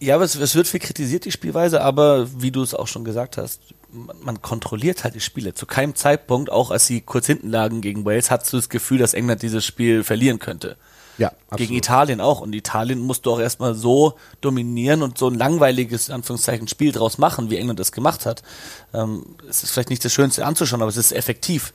[0.00, 3.36] Ja, es, es wird viel kritisiert, die Spielweise, aber wie du es auch schon gesagt
[3.36, 3.60] hast,
[3.92, 5.54] man, man kontrolliert halt die Spiele.
[5.54, 8.98] Zu keinem Zeitpunkt, auch als sie kurz hinten lagen gegen Wales, hattest du das Gefühl,
[8.98, 10.76] dass England dieses Spiel verlieren könnte.
[11.20, 11.76] Ja, Gegen absolut.
[11.76, 12.40] Italien auch.
[12.40, 16.92] Und Italien musst du auch erstmal so dominieren und so ein langweiliges, in Anführungszeichen, Spiel
[16.92, 18.42] draus machen, wie England das gemacht hat.
[18.94, 21.74] Ähm, es ist vielleicht nicht das Schönste anzuschauen, aber es ist effektiv.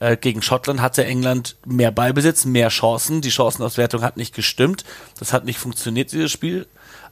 [0.00, 3.20] Äh, gegen Schottland hatte England mehr Ballbesitz, mehr Chancen.
[3.20, 4.84] Die Chancenauswertung hat nicht gestimmt.
[5.18, 6.66] Das hat nicht funktioniert, dieses Spiel.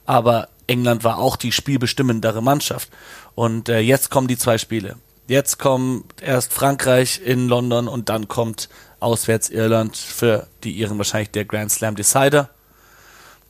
[0.07, 2.89] Aber England war auch die spielbestimmendere Mannschaft.
[3.35, 4.95] Und äh, jetzt kommen die zwei Spiele.
[5.27, 8.67] Jetzt kommt erst Frankreich in London und dann kommt
[8.99, 12.49] auswärts Irland für die Iren wahrscheinlich der Grand Slam Decider.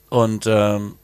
[0.10, 0.96] Und ähm,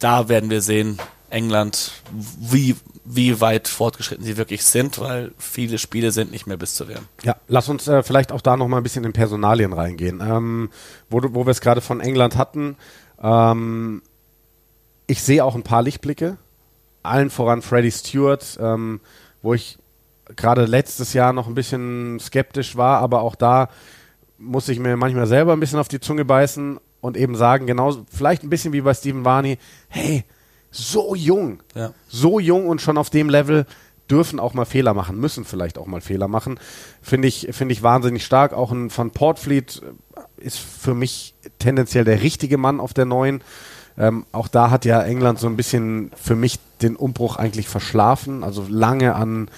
[0.00, 0.98] da werden wir sehen,
[1.30, 6.74] England, wie, wie weit fortgeschritten sie wirklich sind, weil viele Spiele sind nicht mehr bis
[6.74, 7.06] zur WM.
[7.22, 10.20] Ja, lass uns äh, vielleicht auch da noch mal ein bisschen in Personalien reingehen.
[10.20, 10.70] Ähm,
[11.08, 12.76] wo, wo wir es gerade von England hatten,
[13.22, 14.02] ähm,
[15.06, 16.36] ich sehe auch ein paar Lichtblicke.
[17.02, 19.00] Allen voran Freddie Stewart, ähm,
[19.40, 19.78] wo ich
[20.36, 23.68] gerade letztes Jahr noch ein bisschen skeptisch war, aber auch da
[24.38, 27.96] muss ich mir manchmal selber ein bisschen auf die Zunge beißen und eben sagen, genau,
[28.10, 29.58] vielleicht ein bisschen wie bei Stephen Varney,
[29.88, 30.24] hey,
[30.70, 31.92] so jung, Ja.
[32.08, 33.66] so jung und schon auf dem Level
[34.10, 36.58] dürfen auch mal Fehler machen, müssen vielleicht auch mal Fehler machen.
[37.02, 38.52] Finde ich, finde ich wahnsinnig stark.
[38.52, 43.42] Auch ein Van Portfleet äh, ist für mich tendenziell der richtige Mann auf der neuen.
[43.96, 48.42] Ähm, auch da hat ja England so ein bisschen für mich den Umbruch eigentlich verschlafen.
[48.44, 49.48] Also lange an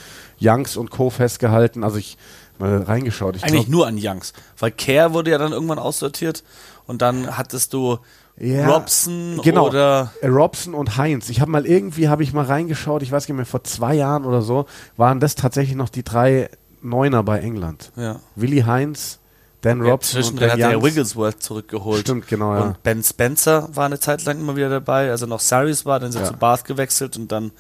[0.41, 1.11] Youngs und Co.
[1.11, 1.85] festgehalten.
[1.85, 2.17] Also ich
[2.59, 3.37] mal reingeschaut.
[3.37, 4.33] Ich Eigentlich glaub, nur an Youngs.
[4.59, 6.45] Weil Kerr wurde ja dann irgendwann aussortiert
[6.87, 7.99] und dann hattest du
[8.39, 9.67] Ja, Robson genau.
[9.69, 11.29] oder Äh, Robson und Heinz.
[11.31, 14.25] Ich habe mal irgendwie, habe ich mal reingeschaut, ich weiß nicht mehr, vor zwei Jahren
[14.25, 14.67] oder so,
[14.97, 16.49] waren das tatsächlich noch die drei
[16.83, 17.91] Neuner bei England.
[17.97, 18.21] ja.
[18.37, 19.19] Willi Heinz,
[19.63, 20.83] Dan Ja, Robson und Dan hat er.
[20.83, 22.01] Wigglesworth zurückgeholt.
[22.03, 22.61] Stimmt, genau, ja.
[22.63, 26.13] Und Ben Spencer war eine Zeit lang immer wieder dabei, also noch Saris war, dann
[26.13, 26.27] er Ja.
[26.27, 27.51] zu Bath gewechselt und dann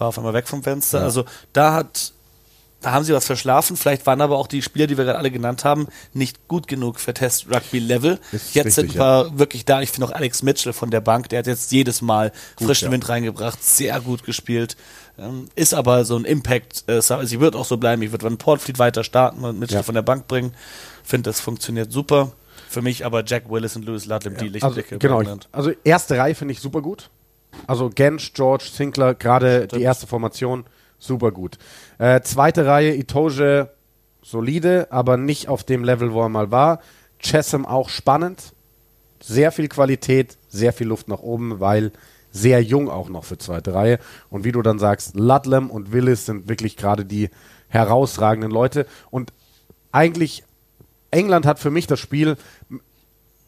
[0.00, 0.98] war auf einmal weg vom Fenster.
[0.98, 1.04] Ja.
[1.04, 2.12] Also da hat,
[2.80, 3.76] da haben sie was verschlafen.
[3.76, 7.00] Vielleicht waren aber auch die Spieler, die wir gerade alle genannt haben, nicht gut genug
[7.00, 8.18] für Test Rugby Level.
[8.32, 9.80] Ist Jetzt richtig, sind wir wirklich da.
[9.82, 12.92] Ich finde auch Alex Mitchell von der Bank, der hat jetzt jedes Mal frischen ja.
[12.92, 14.76] Wind reingebracht, sehr gut gespielt.
[15.18, 16.84] Ähm, ist aber so ein Impact.
[16.86, 18.02] Äh, also sie wird auch so bleiben.
[18.02, 19.82] Ich würde Van Portfleet weiter starten und Mitchell Ja.
[19.82, 20.54] von der Bank bringen.
[21.02, 22.32] Finde, das funktioniert super.
[22.68, 24.98] Für mich aber Jack Willis und Lewis Ludlam die Also, Lichtblicke.
[24.98, 27.08] genau, bei ich, also erste Reihe finde ich super gut.
[27.66, 30.64] Also Gensch, George, Sinclair, gerade die erste Formation,
[30.98, 31.58] super gut.
[31.98, 33.70] Äh, zweite Reihe, Itoge,
[34.22, 36.80] solide, aber nicht auf dem Level, wo er mal war.
[37.18, 38.52] Chessam auch spannend.
[39.20, 41.92] Sehr viel Qualität, sehr viel Luft nach oben, weil
[42.30, 43.98] sehr jung auch noch für zweite Reihe.
[44.30, 47.30] Und wie du dann sagst, Ludlam und Willis sind wirklich gerade die
[47.68, 48.86] herausragenden Leute.
[49.10, 49.32] Und
[49.92, 50.44] eigentlich,
[51.10, 52.36] England hat für mich das Spiel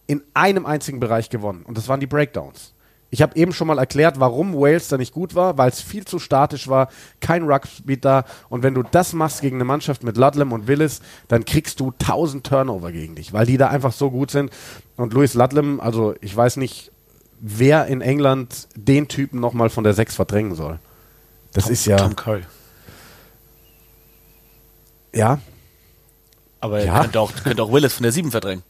[0.07, 1.63] in einem einzigen Bereich gewonnen.
[1.63, 2.75] Und das waren die Breakdowns.
[3.13, 6.05] Ich habe eben schon mal erklärt, warum Wales da nicht gut war, weil es viel
[6.05, 6.89] zu statisch war,
[7.21, 8.25] kein Rugby da.
[8.49, 11.93] Und wenn du das machst gegen eine Mannschaft mit Ludlam und Willis, dann kriegst du
[11.99, 14.51] 1000 Turnover gegen dich, weil die da einfach so gut sind.
[14.97, 16.93] Und Louis Ludlam, also ich weiß nicht,
[17.41, 20.79] wer in England den Typen nochmal von der 6 verdrängen soll.
[21.53, 22.43] Das Tom, ist ja, Tom Curry.
[25.15, 25.41] ja,
[26.61, 27.01] Aber er Ja.
[27.03, 28.63] könnte, auch, könnte auch Willis von der 7 verdrängen.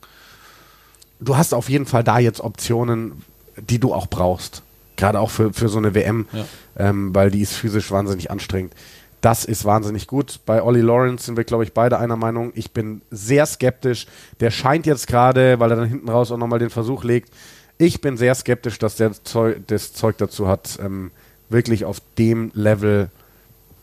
[1.19, 3.23] du hast auf jeden Fall da jetzt Optionen,
[3.57, 4.63] die du auch brauchst.
[4.97, 6.45] Gerade auch für, für so eine WM, Ja.
[6.79, 8.75] ähm, weil die ist physisch wahnsinnig anstrengend.
[9.23, 10.41] Das ist wahnsinnig gut.
[10.47, 12.53] Bei Ollie Lawrence sind wir, glaube ich, beide einer Meinung.
[12.55, 14.07] Ich bin sehr skeptisch.
[14.41, 17.31] Der scheint jetzt gerade, weil er dann hinten raus auch nochmal den Versuch legt.
[17.77, 21.11] Ich bin sehr skeptisch, dass der Zeug, das Zeug dazu hat, ähm,
[21.51, 23.11] wirklich auf dem Level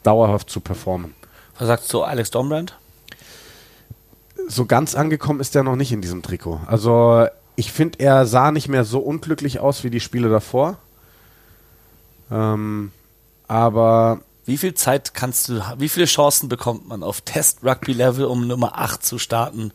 [0.03, 1.13] dauerhaft zu performen.
[1.59, 2.77] Was sagst du, Alex Dombrand?
[4.47, 6.61] so ganz angekommen ist er noch nicht in diesem Trikot.
[6.67, 7.27] Also
[7.57, 10.77] ich finde, er sah nicht mehr so unglücklich aus wie die Spiele davor.
[12.31, 12.91] Ähm,
[13.47, 18.77] aber Wie viel Zeit kannst du, wie viele Chancen bekommt man auf Test-Rugby-Level, um Nummer
[18.77, 19.71] 8 zu starten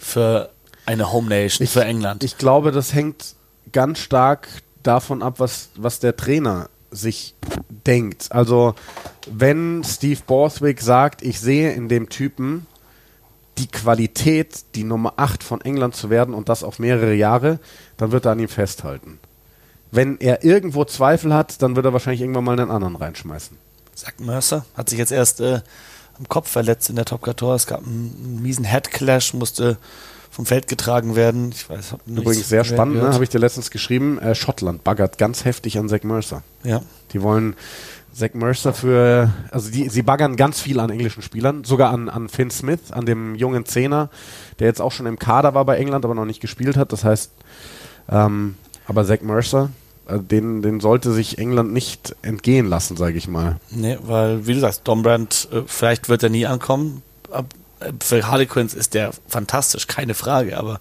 [0.00, 0.50] für
[0.86, 2.22] eine Home Nation, für England?
[2.22, 3.34] ich glaube, das hängt
[3.72, 4.48] ganz stark
[4.84, 7.34] davon ab, was, was der Trainer sich
[7.68, 8.30] denkt.
[8.30, 8.76] Also
[9.26, 12.66] wenn Steve Borthwick sagt, ich sehe in dem Typen
[13.58, 17.60] die Qualität, die Nummer 8 von England zu werden und das auf mehrere Jahre,
[17.96, 19.18] dann wird er an ihm festhalten.
[19.90, 23.56] Wenn er irgendwo Zweifel hat, dann wird er wahrscheinlich irgendwann mal einen anderen reinschmeißen.
[23.94, 25.60] Zach Mercer hat sich jetzt erst äh,
[26.18, 27.48] am Kopf verletzt in der Top 14.
[27.50, 29.78] Es gab einen, einen miesen Head-Clash, musste
[30.30, 31.52] vom Feld getragen werden.
[31.54, 33.12] Ich weiß, Übrigens sehr spannend, ne?
[33.12, 34.18] habe ich dir letztens geschrieben.
[34.18, 36.42] Äh, Schottland baggert ganz heftig an Zach Mercer.
[36.64, 36.82] Ja.
[37.12, 37.54] Die wollen
[38.14, 42.28] Zach Mercer für, also die, sie baggern ganz viel an englischen Spielern, sogar an, an
[42.28, 44.08] Finn Smith, an dem jungen Zehner,
[44.58, 46.92] der jetzt auch schon im Kader war bei England, aber noch nicht gespielt hat.
[46.92, 47.32] Das heißt,
[48.08, 48.54] ähm,
[48.86, 49.70] aber Zach Mercer,
[50.06, 53.56] äh, den, den sollte sich England nicht entgehen lassen, sage ich mal.
[53.70, 57.02] Nee, weil, wie du sagst, Dombrand, äh, vielleicht wird er nie ankommen.
[57.32, 57.46] Ab,
[57.80, 60.78] äh, für Harlequins ist der fantastisch, keine Frage, aber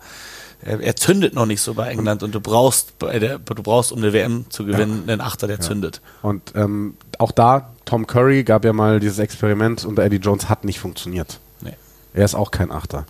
[0.65, 3.99] er, zündet noch nicht so bei England und du brauchst, bei der, du brauchst, um
[3.99, 6.01] eine WM zu gewinnen, einen Achter, der zündet.
[6.21, 10.63] Und ähm, auch da, Tom Curry gab ja mal dieses Experiment und Eddie Jones hat
[10.63, 11.39] nicht funktioniert.
[11.61, 11.75] Nee.
[12.13, 13.05] Er ist auch kein Achter.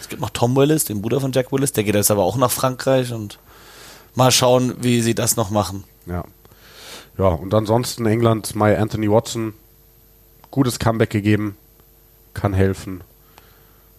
[0.00, 2.36] Es gibt noch Tom Willis, den Bruder von Jack Willis, der geht jetzt aber auch
[2.36, 3.38] nach Frankreich und
[4.14, 5.84] mal schauen, wie sie das noch machen.
[6.06, 6.24] Ja.
[7.18, 9.52] Ja, und ansonsten England, My Anthony Watson,
[10.50, 11.56] gutes Comeback gegeben,
[12.34, 13.02] kann helfen.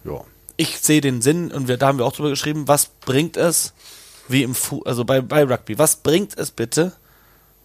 [0.04, 0.22] Ja.
[0.56, 3.72] Ich sehe den Sinn und wir, da haben wir auch drüber geschrieben, was bringt es,
[4.28, 6.92] wie im Fu also bei, bei Rugby, was bringt es bitte,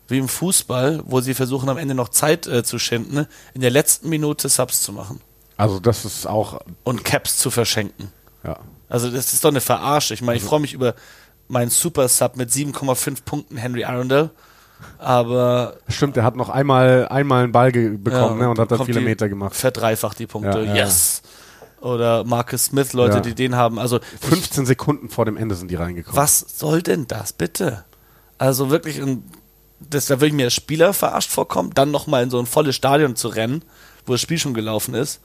[0.08, 3.71] wie im Fußball, wo sie versuchen am Ende noch Zeit äh, zu schinden, in der
[3.71, 5.19] letzten Minute Subs zu machen
[5.58, 8.12] Also das ist auch, und Caps zu verschenken.
[8.43, 8.58] ja.
[8.89, 10.13] Also das ist doch eine Verarsche.
[10.13, 10.95] Ich meine, ich freue mich über
[11.50, 14.30] meinen Super Sub mit 7,5 Punkten Henry Arundel,
[14.97, 18.86] aber Stimmt, er hat noch einmal, einmal einen Ball bekommen Ja, ne, und hat dann
[18.86, 19.56] viele Meter gemacht.
[19.56, 20.63] verdreifacht die Punkte.
[20.63, 21.21] Ja, yes.
[21.82, 23.20] Oder Marcus Smith, Leute, Ja.
[23.22, 23.78] die den haben.
[23.80, 26.18] Also 15 Sekunden vor dem Ende sind die reingekommen.
[26.18, 27.86] was soll denn das bitte?
[28.40, 29.24] Also wirklich, ein,
[29.80, 32.76] das, da würde ich mir als Spieler verarscht vorkommen, dann nochmal in so ein volles
[32.76, 33.63] Stadion zu rennen,
[34.06, 35.20] wo das Spiel schon gelaufen ist,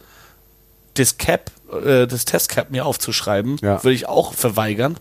[0.94, 1.50] das Cap,
[1.84, 3.82] äh, das Testcap mir aufzuschreiben, Ja.
[3.82, 4.96] würde ich auch verweigern.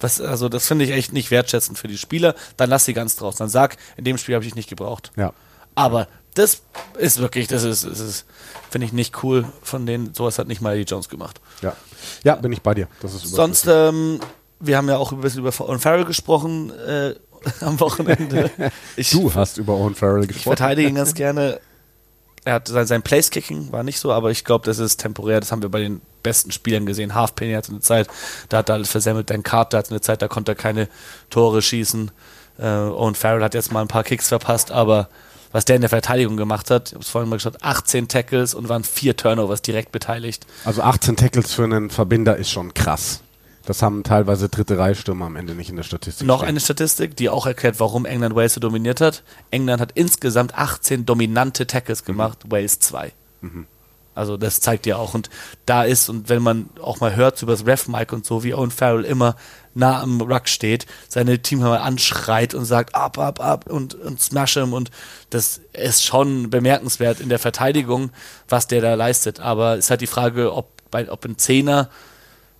[0.00, 2.34] Was, also das finde ich echt nicht wertschätzend für die Spieler.
[2.56, 3.38] Dann lass sie ganz draußen.
[3.38, 5.12] Dann sag, in dem Spiel habe ich nicht gebraucht.
[5.16, 5.32] Ja.
[5.76, 6.62] Aber das
[6.98, 8.24] ist wirklich, das ist, das ist
[8.72, 10.14] finde ich nicht cool von denen.
[10.14, 11.40] Sowas hat nicht mal Eddie Jones gemacht.
[11.60, 11.76] Ja.
[12.24, 12.88] ja, bin ich bei dir.
[13.00, 14.18] Das ist Sonst, ähm,
[14.60, 17.14] wir haben ja auch ein bisschen über Owen Farrell gesprochen äh,
[17.60, 18.50] am Wochenende.
[18.96, 20.56] Ich, Du hast über Owen Farrell ich gesprochen.
[20.56, 21.60] verteidige ihn ganz gerne.
[22.44, 25.38] Er hat sein, sein Place-Kicking war nicht so, aber ich glaube, das ist temporär.
[25.38, 27.14] Das haben wir bei den besten Spielern gesehen.
[27.14, 28.08] Halfpenny hatte eine Zeit,
[28.48, 29.30] da hat er alles versemmelt.
[29.30, 30.88] Dan Carter hatte eine Zeit, da konnte er keine
[31.30, 32.10] Tore schießen.
[32.58, 35.08] Äh, Owen Farrell hat jetzt mal ein paar Kicks verpasst, aber
[35.52, 38.54] was der in der Verteidigung gemacht hat, ich habe es vorhin mal geschaut, 18 Tackles
[38.54, 40.46] und waren vier Turnovers direkt beteiligt.
[40.64, 43.20] Also 18 Tackles für einen Verbinder ist schon krass.
[43.64, 46.26] Das haben teilweise dritte Reihstürmer am Ende nicht in der Statistik.
[46.26, 46.48] Noch stehen.
[46.48, 49.22] eine Statistik, die auch erklärt, warum England Wales so dominiert hat.
[49.50, 53.12] England hat insgesamt 18 dominante Tackles gemacht, Wales 2.
[54.14, 55.14] Also das zeigt ja auch.
[55.14, 55.30] Und
[55.64, 58.70] da ist, und wenn man auch mal hört über das Ref-Mic und so, wie Owen
[58.70, 59.36] Farrell immer
[59.74, 64.54] nah am Ruck steht, seine Teamhörer anschreit und sagt, ab, ab, ab und, und smash
[64.54, 64.72] him.
[64.72, 64.90] Und
[65.30, 68.10] das ist schon bemerkenswert in der Verteidigung,
[68.48, 69.40] was der da leistet.
[69.40, 71.88] Aber es ist halt die Frage, ob, bei, ob ein Zehner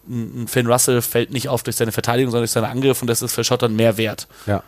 [0.08, 3.22] ein Finn Russell fällt nicht auf durch seine Verteidigung, sondern durch seine Angriffe und das
[3.22, 4.26] ist für Schottland mehr wert.
[4.46, 4.62] Ja.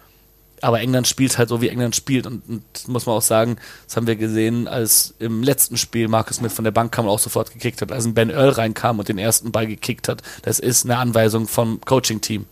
[0.60, 3.56] Aber England spielt halt so, wie England spielt und, und das muss man auch sagen,
[3.86, 7.10] das haben wir gesehen, als im letzten Spiel Marcus Smith von der Bank kam und
[7.10, 10.22] auch sofort gekickt hat, als ein Ben Earl reinkam und den ersten Ball gekickt hat.
[10.42, 12.46] Das ist eine Anweisung vom Coaching-Team.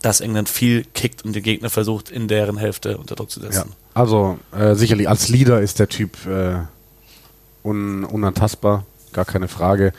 [0.00, 3.50] Dass England viel kickt und den Gegner versucht, in deren Hälfte unter Druck zu ja.
[3.50, 3.72] setzen.
[3.94, 6.58] Also äh, sicherlich als Leader ist der Typ äh,
[7.64, 9.92] un unantastbar, gar keine Frage.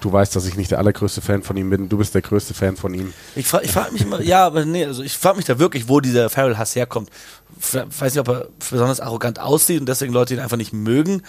[0.00, 1.88] Du weißt, dass ich nicht der allergrößte Fan von ihm bin.
[1.88, 3.12] Du bist der größte Fan von ihm.
[3.36, 6.00] Ich frage frag mich immer, ja, aber nee, also ich frage mich da wirklich, wo
[6.00, 7.10] dieser Farrell-Hass herkommt.
[7.58, 11.22] Ich weiß nicht, ob er besonders arrogant aussieht und deswegen Leute ihn einfach nicht mögen.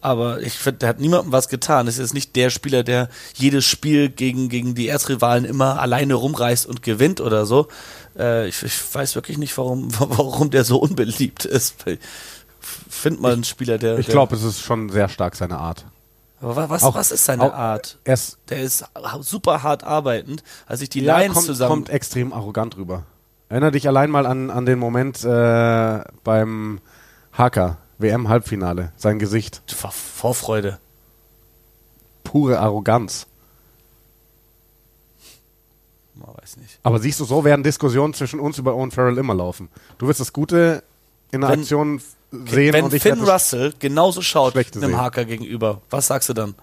[0.00, 1.86] Aber ich finde, der hat niemandem was getan.
[1.86, 6.14] Das ist jetzt nicht der Spieler, der jedes Spiel gegen, gegen die Erzrivalen immer alleine
[6.14, 7.68] rumreißt und gewinnt oder so.
[8.16, 11.74] Äh, ich, ich weiß wirklich nicht, warum, warum der so unbeliebt ist.
[12.60, 13.98] Find mal einen Spieler, der.
[13.98, 15.84] Ich glaube, es ist schon sehr stark seine Art.
[16.40, 17.98] Aber was, auch- was ist seine Art?
[18.04, 18.84] Er ist, Der ist
[19.20, 20.42] super hart arbeitend.
[20.66, 21.70] Als ich die ja, Lions kommt, zusammen.
[21.70, 23.04] kommt extrem arrogant rüber.
[23.48, 26.80] Erinner dich allein mal an, an den Moment äh, beim
[27.32, 28.92] Haka WM-Halbfinale.
[28.96, 29.62] Sein Gesicht.
[29.74, 30.78] Vor- Vorfreude.
[32.24, 33.26] Pure Arroganz.
[36.14, 36.78] Man weiß nicht.
[36.82, 39.68] Aber siehst du, so werden Diskussionen zwischen uns über Owen Farrell immer laufen.
[39.98, 40.82] Du wirst das Gute
[41.32, 44.96] in der Wenn- Aktion sehen Wenn und ich Finn Russell genauso schaut einem sehen.
[44.96, 46.54] Haker gegenüber, was sagst du dann?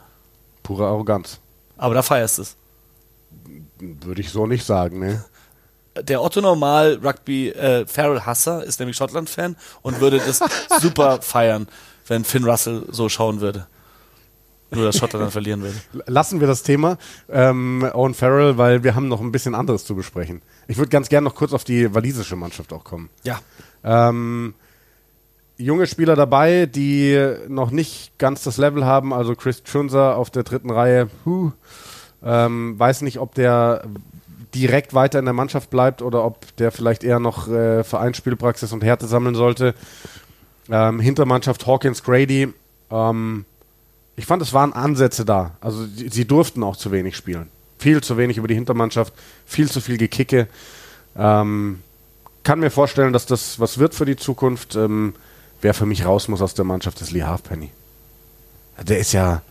[0.63, 1.39] pure Arroganz.
[1.77, 2.55] Aber da feierst du es.
[3.79, 5.23] Würde ich so nicht sagen, ne?
[6.01, 10.39] Der Otto Normal Rugby äh, Farrell Hasser ist nämlich Schottland-Fan und würde das
[10.81, 11.67] super feiern,
[12.07, 13.67] wenn Finn Russell so schauen würde.
[14.71, 15.77] Nur, dass Schottland dann verlieren würde.
[16.11, 16.97] Lassen wir das Thema
[17.29, 20.41] ähm, Owen Farrell, weil wir haben noch ein bisschen anderes zu besprechen.
[20.67, 23.09] Ich würde ganz gerne noch kurz auf die walisische Mannschaft auch kommen.
[23.23, 23.39] Ja.
[23.83, 24.53] Ähm,
[25.57, 30.43] junge Spieler dabei, die noch nicht ganz das Level haben, also Chris Chunser auf der
[30.43, 31.51] dritten Reihe, huh,
[32.23, 33.83] Ähm, weiß nicht, ob der
[34.55, 38.83] direkt weiter in der Mannschaft bleibt oder ob der vielleicht eher noch äh, Vereinsspielpraxis und
[38.83, 39.75] Härte sammeln sollte.
[40.69, 42.51] Ähm, Hintermannschaft Hawkins Grady.
[42.89, 43.45] Ähm,
[44.15, 45.51] ich fand, es waren Ansätze da.
[45.61, 47.49] Also sie, sie, durften auch zu wenig spielen.
[47.77, 49.13] Viel zu wenig über die Hintermannschaft,
[49.45, 50.47] viel zu viel Gekicke.
[51.17, 51.81] Ähm,
[52.43, 54.75] kann mir vorstellen, dass das was wird für die Zukunft.
[55.61, 57.71] Wer für mich raus muss aus der Mannschaft, ist Lee Halfpenny.
[58.83, 59.41] Der ist ja.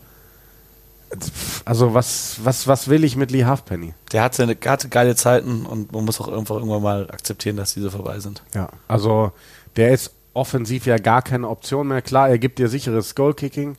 [1.63, 3.93] Also was, was, was will ich mit Lee Halfpenny?
[4.11, 7.73] Der hatte, eine, hatte geile Zeiten und man muss auch einfach irgendwann mal akzeptieren, dass
[7.73, 8.43] diese vorbei sind.
[8.53, 9.31] Ja, also
[9.75, 12.01] der ist offensiv ja gar keine Option mehr.
[12.01, 13.77] Klar, er gibt dir sicheres Goalkicking,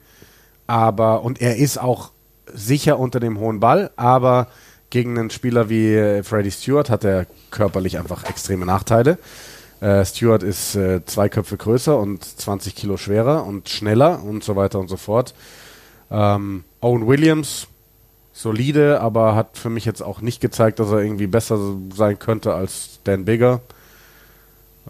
[0.66, 2.12] aber und er ist auch
[2.53, 4.49] sicher unter dem hohen Ball, aber
[4.91, 9.18] gegen einen Spieler wie Freddie Stewart hat er körperlich einfach extreme Nachteile.
[9.81, 14.57] Äh, Stewart ist äh, zwei Köpfe größer und 20 Kilo schwerer und schneller und so
[14.57, 15.35] weiter und so fort.
[16.11, 17.66] Ähm, Owen Williams,
[18.33, 21.59] solide, aber hat für mich jetzt auch nicht gezeigt, dass er irgendwie besser
[21.95, 23.61] sein könnte als Dan Bigger.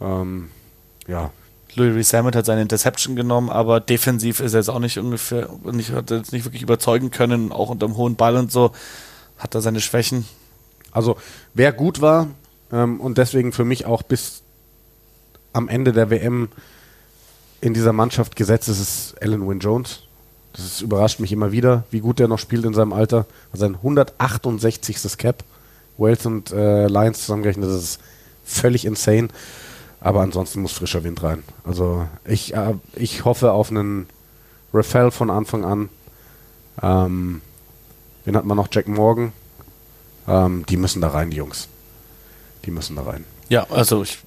[0.01, 0.51] Ähm,
[1.09, 1.30] ja,
[1.76, 5.93] Louis Sammet hat seine Interception genommen, aber defensiv ist er jetzt auch nicht ungefähr, nicht,
[5.93, 8.72] hat jetzt nicht wirklich überzeugen können, auch unter dem hohen Ball und so
[9.39, 10.26] hat er seine Schwächen.
[10.91, 11.16] Also
[11.53, 12.28] wer gut war
[12.72, 14.43] ähm, und deswegen für mich auch bis
[15.57, 16.49] am Ende der WM
[17.61, 20.03] in dieser Mannschaft gesetzt ist, ist Alan Wynne Jones.
[20.53, 23.27] Das ist, überrascht mich immer wieder, wie gut der noch spielt in seinem Alter.
[23.53, 25.17] Sein 168.
[25.19, 25.45] Cap.
[25.99, 28.01] Wales und äh, Lions zusammengerechnet, das ist
[28.45, 29.29] völlig insane.
[30.01, 31.43] Aber ansonsten muss frischer Wind rein.
[31.65, 34.07] Also ich, äh, ich hoffe auf einen
[34.75, 35.89] Rafael von Anfang an.
[36.83, 37.41] Ähm,
[38.27, 38.69] wen hat man noch?
[38.71, 39.33] Jack Morgan.
[40.29, 41.69] Ähm, die müssen da rein, die Jungs.
[42.67, 43.25] Die müssen da rein.
[43.49, 44.18] Ja, also ich,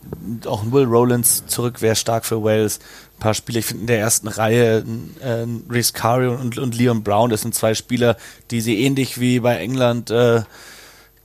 [0.45, 2.79] auch ein Will Rowlands zurück wäre stark für Wales.
[3.17, 4.83] Ein paar Spieler, ich finde in der ersten Reihe
[5.21, 8.15] äh, Reese Curry und, und Leon Brown, das sind zwei Spieler,
[8.49, 10.43] die sie ähnlich wie bei England äh,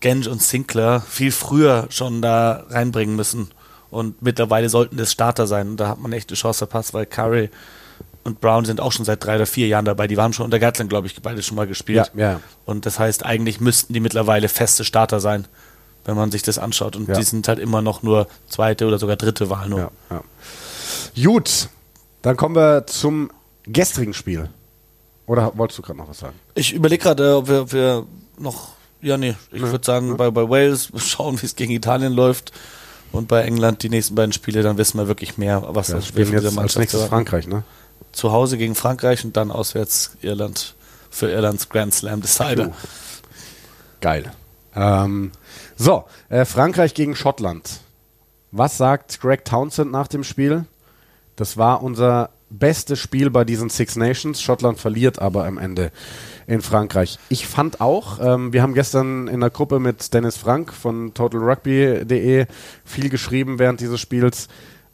[0.01, 3.51] Genge und Sinclair viel früher schon da reinbringen müssen.
[3.90, 5.68] Und mittlerweile sollten das Starter sein.
[5.68, 7.49] Und da hat man echt eine Chance verpasst, weil Curry
[8.24, 10.09] und Brown sind auch schon seit drei oder vier Jahren dabei.
[10.09, 12.11] Die waren schon unter Gatland, glaube ich, beide schon mal gespielt.
[12.14, 12.40] Ja, ja.
[12.64, 15.47] Und das heißt, eigentlich müssten die mittlerweile feste Starter sein,
[16.05, 16.97] wenn man sich das anschaut.
[16.97, 17.15] Und ja.
[17.15, 19.91] die sind halt immer noch nur zweite oder sogar dritte Wahl nur.
[20.11, 20.23] Ja,
[21.23, 21.69] Gut,
[22.23, 23.31] dann kommen wir zum
[23.65, 24.49] gestrigen Spiel.
[25.27, 26.35] Oder wolltest du gerade noch was sagen?
[26.55, 28.07] Ich überlege gerade, ob wir, ob wir
[28.39, 28.75] noch.
[29.01, 32.53] Ja, nee, ich würde sagen, bei, bei Wales schauen, wie es gegen Italien läuft
[33.13, 36.07] und bei England die nächsten beiden Spiele, dann wissen wir wirklich mehr, was ja, das
[36.07, 37.65] Spiel für diese Mannschaft als nächstes Frankreich, ne?
[38.13, 40.75] Zu Hause gegen Frankreich und dann auswärts Irland
[41.11, 42.73] für Irlands Grand Slam Decider.
[44.01, 44.33] Geil.
[44.75, 45.33] Ähm,
[45.85, 47.80] so, äh, Frankreich gegen Schottland.
[48.53, 50.64] Was sagt Greg Townsend nach dem Spiel?
[51.37, 54.41] Das war unser bestes Spiel bei diesen Six Nations.
[54.41, 55.93] Schottland verliert aber am Ende
[56.47, 57.18] in Frankreich.
[57.28, 62.47] Ich fand auch, ähm, wir haben gestern in der Gruppe mit Dennis Frank von totalrugby.de
[62.87, 64.49] viel geschrieben während dieses Spiels.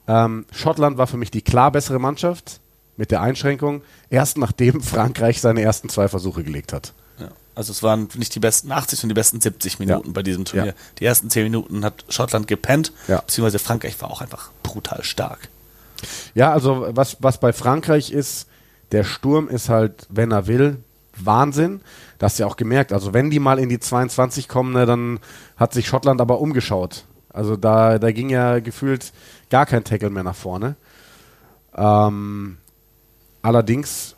[0.09, 2.59] Ähm, Schottland war für mich die klar bessere Mannschaft
[2.97, 6.95] mit der Einschränkung, erst nachdem Frankreich seine ersten zwei Versuche gelegt hat.
[7.51, 10.13] Ja, also es waren nicht die besten 80, sondern die besten 70 Minuten ja.
[10.13, 10.73] bei diesem Turnier.
[10.73, 10.79] Ja.
[10.99, 15.49] Die ersten 10 Minuten hat Schottland gepennt, beziehungsweise Frankreich war auch einfach brutal stark.
[16.35, 18.47] Ja, also was, was bei Frankreich ist,
[18.93, 20.79] der Sturm ist halt, wenn er will,
[21.17, 21.81] Wahnsinn.
[22.19, 22.93] Das hast du ja auch gemerkt.
[22.93, 25.21] Also wenn die mal in die 22 kommen, ne, dann
[25.57, 27.05] hat sich Schottland aber umgeschaut.
[27.33, 29.13] Also da, da ging ja gefühlt
[29.51, 30.77] gar kein Tackle mehr nach vorne.
[31.77, 32.59] Ähm,
[33.43, 34.17] allerdings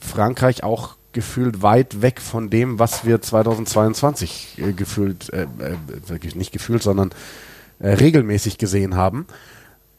[0.00, 6.52] Frankreich auch gefühlt weit weg von dem, was wir 2022 äh, gefühlt, äh, äh, nicht
[6.52, 7.10] gefühlt, sondern
[7.78, 9.26] äh, regelmäßig gesehen haben.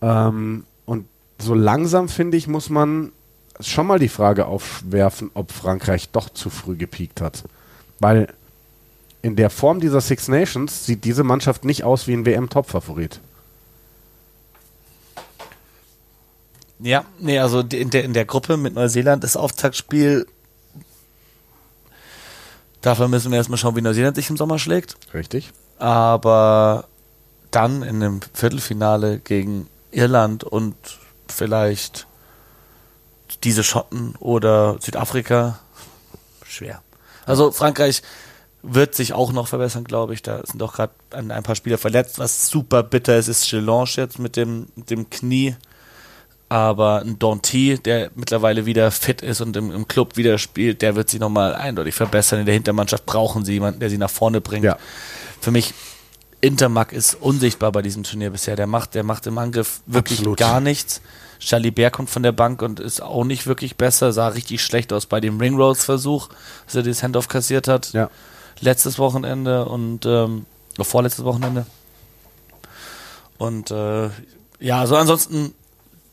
[0.02, 1.06] Ähm, und
[1.40, 3.12] so langsam, finde ich, muss man
[3.60, 7.44] schon mal die Frage aufwerfen, ob Frankreich doch zu früh gepiekt hat.
[8.00, 8.34] Weil
[9.22, 13.20] in der Form dieser Six Nations sieht diese Mannschaft nicht aus wie ein WM-Top-Favorit.
[16.80, 20.28] Ja, nee, also in der, in der Gruppe mit Neuseeland das Auftaktspiel.
[22.84, 24.98] Dafür müssen wir erstmal schauen, wie Neuseeland sich im Sommer schlägt.
[25.14, 25.52] Richtig.
[25.80, 26.86] Aber
[27.50, 30.76] dann in einem Viertelfinale gegen Irland und
[31.28, 32.08] vielleicht
[33.44, 35.60] diese Schotten oder Südafrika
[36.46, 36.82] schwer.
[37.26, 38.02] Also Frankreich
[38.64, 40.22] wird sich auch noch verbessern, glaube ich.
[40.22, 43.92] Da sind doch gerade ein, ein, paar Spieler verletzt, was super bitter ist, ist Gelange
[43.96, 45.56] jetzt mit dem, mit dem Knie.
[46.50, 50.96] Aber ein Danty, der mittlerweile wieder fit ist und im, im Club wieder spielt, der
[50.96, 52.42] wird sich nochmal eindeutig verbessern.
[52.42, 54.64] In der Hintermannschaft brauchen sie jemanden, der sie nach vorne bringt.
[54.64, 54.78] Ja.
[55.42, 55.74] Für mich,
[56.42, 58.56] Intermac ist unsichtbar bei diesem Turnier bisher.
[58.56, 60.38] Der macht, der macht im Angriff wirklich Absolut.
[60.38, 61.02] gar nichts.
[61.40, 65.06] Jalibert kommt von der Bank und ist auch nicht wirklich besser, sah richtig schlecht aus
[65.06, 66.30] bei dem Ringrolls-Versuch,
[66.66, 67.94] dass er das Handoff kassiert hat.
[67.94, 68.10] Ja.
[68.60, 70.46] letztes Wochenende und ähm,
[70.80, 71.66] vorletztes Wochenende.
[73.38, 74.10] Und äh,
[74.60, 75.54] ja, also ansonsten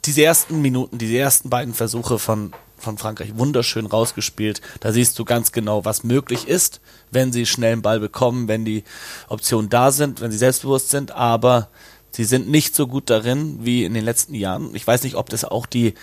[0.05, 4.61] diese ersten Minuten, diese ersten beiden Versuche von, von Frankreich wunderschön rausgespielt.
[4.81, 6.81] Da siehst du ganz genau, was möglich ist,
[7.11, 8.85] wenn sie schnell einen Ball bekommen, wenn die
[9.29, 11.69] Optionen da sind, wenn sie selbstbewusst sind, aber
[12.11, 14.75] sie sind nicht so gut darin wie in den letzten Jahren.
[14.75, 15.95] Ich weiß nicht, ob das auch die,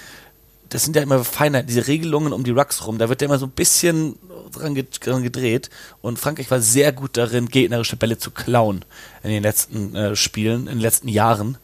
[0.70, 3.40] das sind ja immer Feinheiten, diese Regelungen um die Rucks rum, da wird ja immer
[3.40, 4.18] so ein bisschen
[4.52, 5.70] dran, gedreht
[6.02, 8.86] und Frankreich war sehr gut darin, gegnerische Bälle zu klauen
[9.24, 11.58] in den letzten äh, Spielen, in den letzten Jahren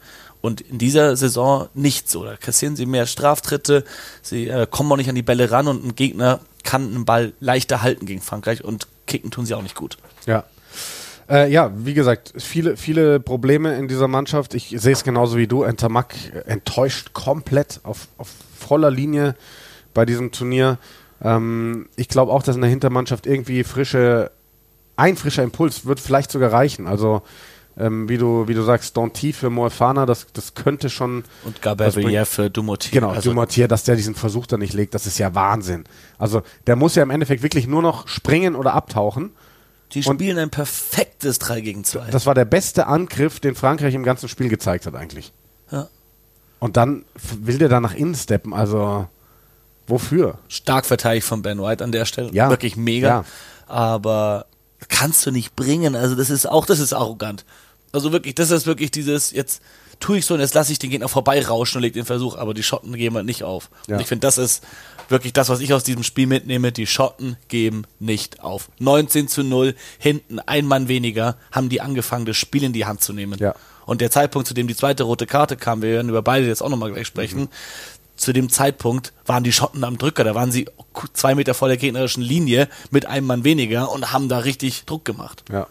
[0.44, 2.22] und in dieser Saison nicht so.
[2.22, 3.82] Da kassieren sie mehr Straftritte,
[4.20, 7.32] sie äh, kommen auch nicht an die Bälle ran und ein Gegner kann einen Ball
[7.40, 9.96] leichter halten gegen Frankreich und kicken tun sie auch nicht gut.
[10.26, 10.44] Ja.
[11.30, 14.52] Äh, ja, wie gesagt, viele, viele Probleme in dieser Mannschaft.
[14.52, 15.62] Ich sehe es genauso wie du.
[15.62, 16.14] Entermack
[16.44, 18.28] enttäuscht komplett auf, auf
[18.58, 19.36] voller Linie
[19.94, 20.76] bei diesem Turnier.
[21.22, 24.30] Ähm, ich glaube auch, dass in der Hintermannschaft irgendwie frische,
[24.96, 26.86] ein frischer Impuls wird vielleicht sogar reichen.
[26.86, 27.22] Also
[27.76, 31.24] ähm, wie, du, wie du sagst, Danty für Moefana, das, das könnte schon.
[31.44, 32.92] Und Gabriel für Dumotier.
[32.92, 35.84] Genau, also, Dumotier, dass der diesen Versuch da nicht legt, das ist ja Wahnsinn.
[36.18, 39.32] Also der muss ja im Endeffekt wirklich nur noch springen oder abtauchen.
[39.92, 42.10] Die spielen ein perfektes 3 gegen 2.
[42.10, 45.32] Das war der beste Angriff, den Frankreich im ganzen Spiel gezeigt hat, eigentlich.
[45.70, 45.88] Ja.
[46.58, 49.06] Und dann will der da nach innen steppen, also
[49.86, 50.38] wofür?
[50.48, 52.30] Stark verteidigt von Ben White an der Stelle.
[52.32, 52.50] Ja.
[52.50, 53.08] Wirklich mega.
[53.08, 53.24] Ja.
[53.66, 54.46] Aber
[54.88, 55.94] kannst du nicht bringen.
[55.94, 57.44] Also das ist auch, das ist arrogant.
[57.94, 59.62] Also wirklich, das ist wirklich dieses, jetzt
[60.00, 62.52] tue ich so und jetzt lasse ich den Gegner vorbeirauschen und leg den Versuch, aber
[62.52, 63.70] die Schotten geben halt nicht auf.
[63.86, 63.94] Ja.
[63.94, 64.64] Und ich finde, das ist
[65.08, 66.72] wirklich das, was ich aus diesem Spiel mitnehme.
[66.72, 68.68] Die Schotten geben nicht auf.
[68.80, 73.00] 19 zu 0, hinten ein Mann weniger, haben die angefangen, das Spiel in die Hand
[73.00, 73.38] zu nehmen.
[73.38, 73.54] Ja.
[73.86, 76.64] Und der Zeitpunkt, zu dem die zweite rote Karte kam, wir werden über beide jetzt
[76.64, 77.48] auch nochmal gleich sprechen, mhm.
[78.16, 80.24] zu dem Zeitpunkt waren die Schotten am Drücker.
[80.24, 80.66] Da waren sie
[81.12, 85.04] zwei Meter vor der gegnerischen Linie mit einem Mann weniger und haben da richtig Druck
[85.04, 85.44] gemacht.
[85.48, 85.68] Ja.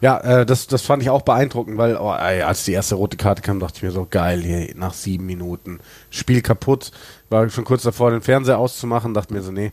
[0.00, 3.16] Ja, äh, das, das fand ich auch beeindruckend, weil oh, ey, als die erste rote
[3.16, 6.92] Karte kam, dachte ich mir so, geil, hier nach sieben Minuten, Spiel kaputt.
[7.30, 9.72] War schon kurz davor, den Fernseher auszumachen, dachte mir so, nee,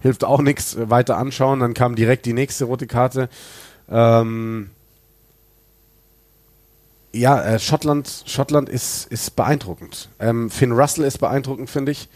[0.00, 1.60] hilft auch nichts, weiter anschauen.
[1.60, 3.28] Dann kam direkt die nächste rote Karte.
[3.90, 4.70] Ähm,
[7.12, 10.08] ja, äh, Schottland, Schottland ist, ist beeindruckend.
[10.20, 12.08] Ähm, Finn Russell ist beeindruckend, finde ich,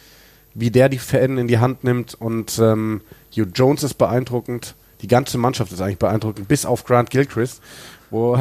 [0.55, 3.01] wie der die Fäden in die Hand nimmt und ähm,
[3.35, 7.61] Hugh Jones ist beeindruckend die ganze Mannschaft ist eigentlich beeindruckend, bis auf Grant Gilchrist.
[8.09, 8.38] Wo,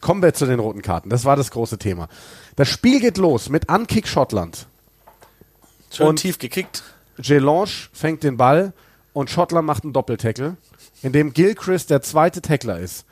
[0.00, 1.10] kommen wir zu den roten Karten.
[1.10, 2.08] Das war das große Thema.
[2.56, 4.66] Das Spiel geht los mit Ankick Schottland.
[5.92, 6.82] Schön und tief gekickt.
[7.18, 8.72] Gelange fängt den Ball
[9.12, 10.56] und Schottland macht einen Doppeltackle,
[11.02, 13.04] in dem Gilchrist der zweite Tackler ist.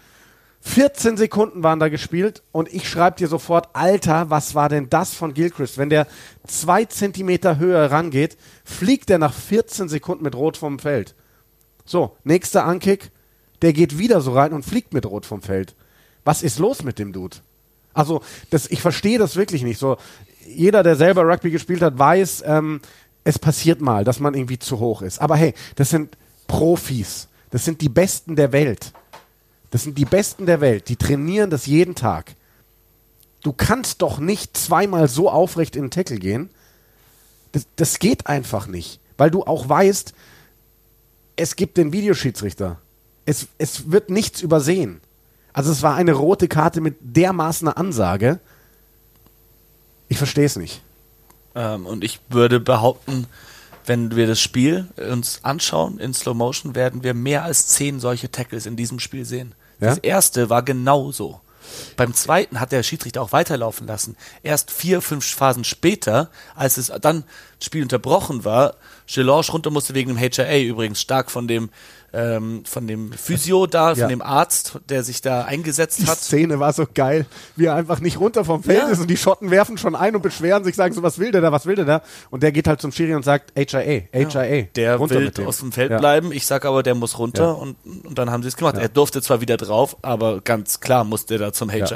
[0.62, 5.14] 14 Sekunden waren da gespielt und ich schreibe dir sofort, Alter, was war denn das
[5.14, 5.78] von Gilchrist?
[5.78, 6.08] Wenn der
[6.44, 11.14] zwei Zentimeter höher rangeht, fliegt er nach 14 Sekunden mit Rot vom Feld.
[11.84, 13.10] So, nächster Ankick,
[13.62, 15.74] der geht wieder so rein und fliegt mit Rot vom Feld.
[16.24, 17.38] Was ist los mit dem Dude?
[17.92, 19.78] Also, das, ich verstehe das wirklich nicht.
[19.78, 19.96] So,
[20.46, 22.80] jeder, der selber Rugby gespielt hat, weiß, ähm,
[23.24, 25.20] es passiert mal, dass man irgendwie zu hoch ist.
[25.20, 26.16] Aber hey, das sind
[26.46, 27.28] Profis.
[27.50, 28.92] Das sind die Besten der Welt.
[29.70, 30.88] Das sind die Besten der Welt.
[30.88, 32.34] Die trainieren das jeden Tag.
[33.42, 36.50] Du kannst doch nicht zweimal so aufrecht in den Tackle gehen.
[37.52, 39.00] Das, das geht einfach nicht.
[39.16, 40.14] Weil du auch weißt,
[41.40, 42.78] es gibt den Videoschiedsrichter.
[43.24, 45.00] Es, es wird nichts übersehen.
[45.52, 48.40] Also es war eine rote Karte mit dermaßen einer Ansage.
[50.08, 50.82] Ich verstehe es nicht.
[51.54, 53.26] Ähm, und ich würde behaupten,
[53.86, 58.30] wenn wir das Spiel uns anschauen in Slow Motion, werden wir mehr als zehn solche
[58.30, 59.54] Tackles in diesem Spiel sehen.
[59.80, 59.88] Ja?
[59.88, 61.40] Das erste war genauso.
[61.96, 64.16] Beim zweiten hat der Schiedsrichter auch weiterlaufen lassen.
[64.42, 67.24] Erst vier, fünf Phasen später, als es dann
[67.58, 68.74] das Spiel unterbrochen war,
[69.12, 71.70] Gelange runter musste wegen dem HRA übrigens stark von dem
[72.12, 74.08] ähm, von dem Physio da, von ja.
[74.08, 76.20] dem Arzt, der sich da eingesetzt hat.
[76.20, 78.88] Die Szene war so geil, wie er einfach nicht runter vom Feld ja.
[78.88, 81.40] ist und die Schotten werfen schon ein und beschweren sich, sagen so, was will der
[81.40, 82.02] da, was will der da?
[82.30, 84.44] Und der geht halt zum Schiri und sagt, HIA, HIA.
[84.44, 84.62] Ja.
[84.74, 88.30] Der will aus dem Feld bleiben, ich sag aber, der muss runter und, und dann
[88.30, 88.76] haben sie es gemacht.
[88.76, 91.86] Er durfte zwar wieder drauf, aber ganz klar musste er da zum HIA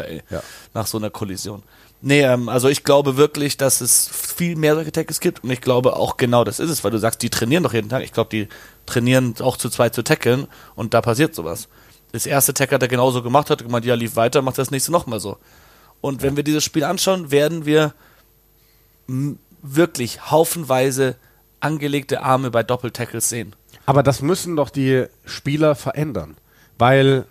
[0.73, 1.63] nach so einer Kollision.
[2.07, 5.63] Nee, ähm, also ich glaube wirklich, dass es viel mehr solche Tackles gibt und ich
[5.63, 8.05] glaube auch genau das ist es, weil du sagst, die trainieren doch jeden Tag.
[8.05, 8.49] Ich glaube, die
[8.85, 11.67] trainieren auch zu zweit zu tackeln und da passiert sowas.
[12.13, 14.93] Das erste Tackle hat er genauso gemacht, hat gemeint, ja, lief weiter, macht das nächste
[14.93, 15.39] nochmal so.
[16.03, 17.95] Und wenn wir dieses Spiel anschauen, werden wir
[19.63, 21.17] wirklich haufenweise
[21.61, 23.57] angelegte Arme bei Doppeltackles sehen.
[23.87, 26.37] Aber das müssen doch die Spieler verändern,
[26.77, 27.25] weil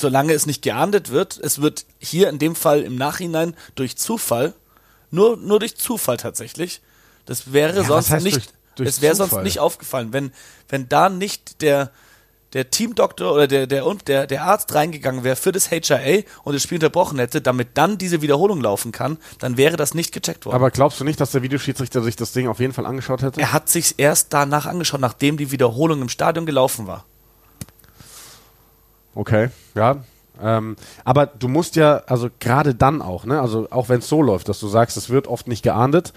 [0.00, 4.54] solange es nicht geahndet wird, es wird hier in dem Fall im Nachhinein durch Zufall,
[5.10, 6.80] nur, nur durch Zufall tatsächlich,
[7.26, 10.32] das wäre ja, sonst nicht, durch, durch es wäre sonst nicht aufgefallen, wenn,
[10.68, 11.90] wenn da nicht der,
[12.52, 16.62] der Teamdoktor oder der, der, der, der Arzt reingegangen wäre für das HIA und das
[16.62, 20.56] Spiel unterbrochen hätte, damit dann diese Wiederholung laufen kann, dann wäre das nicht gecheckt worden.
[20.56, 23.40] Aber glaubst du nicht, dass der Videoschiedsrichter sich das Ding auf jeden Fall angeschaut hätte?
[23.40, 27.04] er hat sich erst danach angeschaut, nachdem die Wiederholung im Stadion gelaufen war.
[29.14, 29.96] Okay, ja.
[30.42, 34.22] Ähm, aber du musst ja, also gerade dann auch, ne, also auch wenn es so
[34.22, 36.12] läuft, dass du sagst, es wird oft nicht geahndet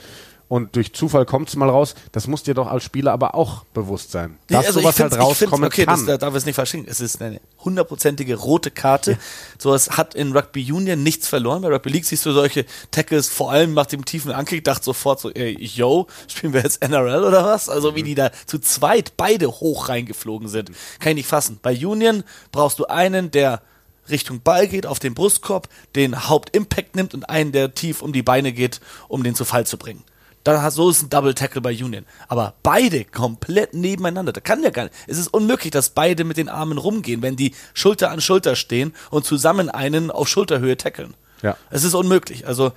[0.54, 3.64] und durch Zufall kommt es mal raus, das muss dir doch als Spieler aber auch
[3.74, 4.38] bewusst sein.
[4.50, 5.96] Dass also sowas halt rauskommen okay, kann.
[5.96, 6.86] Das, da darf es nicht verstehen.
[6.88, 9.18] Es ist eine hundertprozentige rote Karte.
[9.58, 11.64] Sowas hat in Rugby Union nichts verloren.
[11.64, 15.22] Bei Rugby League siehst du solche Tackles, vor allem nach dem tiefen Ankick, dachte sofort
[15.22, 17.68] so, ey, yo, spielen wir jetzt NRL oder was?
[17.68, 20.70] Also wie die da zu zweit beide hoch reingeflogen sind.
[21.00, 21.58] Kann ich nicht fassen.
[21.64, 23.64] Bei Union brauchst du einen, der
[24.08, 28.22] Richtung Ball geht, auf den Brustkorb, den Hauptimpact nimmt und einen, der tief um die
[28.22, 30.04] Beine geht, um den zu Fall zu bringen.
[30.44, 32.06] Dann hast, so ist ein Double Tackle bei Union.
[32.28, 34.34] Aber beide komplett nebeneinander.
[34.34, 34.96] Da kann ja gar nicht.
[35.08, 38.94] Es ist unmöglich, dass beide mit den Armen rumgehen, wenn die Schulter an Schulter stehen
[39.10, 41.14] und zusammen einen auf Schulterhöhe tackeln.
[41.42, 41.58] Ja.
[41.70, 42.48] Es ist unmöglich.
[42.48, 42.72] Also,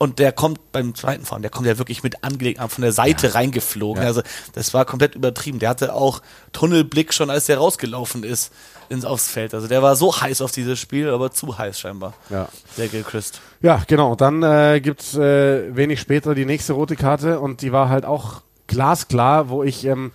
[0.00, 3.34] und der kommt beim zweiten Fahren, der kommt ja wirklich mit angelegt von der Seite
[3.34, 4.02] reingeflogen.
[4.02, 4.08] Ja.
[4.08, 4.22] Also,
[4.54, 5.58] das war komplett übertrieben.
[5.58, 6.22] Der hatte auch
[6.52, 8.50] Tunnelblick schon, als der rausgelaufen ist
[8.88, 9.52] ins aufs Feld.
[9.52, 12.14] Also, der war so heiß auf dieses Spiel, aber zu heiß scheinbar.
[12.30, 12.48] Ja.
[12.78, 13.42] Der Gilchrist.
[13.60, 14.14] Ja, genau.
[14.14, 18.06] Dann äh, gibt es äh, wenig später die nächste rote Karte und die war halt
[18.06, 20.12] auch glasklar, wo ich ähm,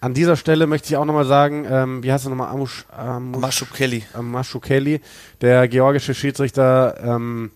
[0.00, 2.48] an dieser Stelle möchte ich auch nochmal sagen, ähm, wie heißt er nochmal?
[2.48, 4.02] Amush, Amush, Maschu Kelly.
[4.20, 5.00] Mashukeli,
[5.40, 7.52] der georgische Schiedsrichter, ähm,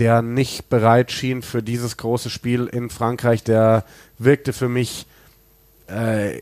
[0.00, 3.84] der nicht bereit schien für dieses große Spiel in Frankreich, der
[4.18, 5.06] wirkte für mich
[5.86, 6.40] äh,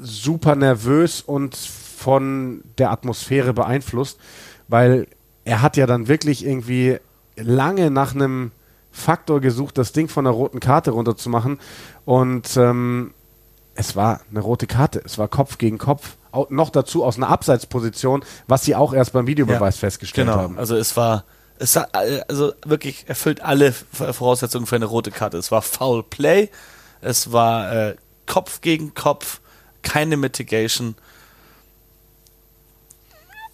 [0.00, 4.20] super nervös und von der Atmosphäre beeinflusst,
[4.68, 5.08] weil
[5.44, 6.98] er hat ja dann wirklich irgendwie
[7.36, 8.52] lange nach einem
[8.92, 11.58] Faktor gesucht, das Ding von der roten Karte runterzumachen
[12.04, 13.12] und ähm,
[13.74, 17.28] es war eine rote Karte, es war Kopf gegen Kopf, auch noch dazu aus einer
[17.28, 20.38] Abseitsposition, was sie auch erst beim Videobeweis Ja, festgestellt genau.
[20.38, 20.58] haben.
[20.58, 21.24] Also es war,
[21.58, 25.36] es hat, äh, also wirklich erfüllt alle Voraussetzungen für eine rote Karte.
[25.38, 26.50] Es war Foul Play,
[27.00, 27.96] es war äh,
[28.26, 29.40] Kopf gegen Kopf,
[29.82, 30.96] keine Mitigation.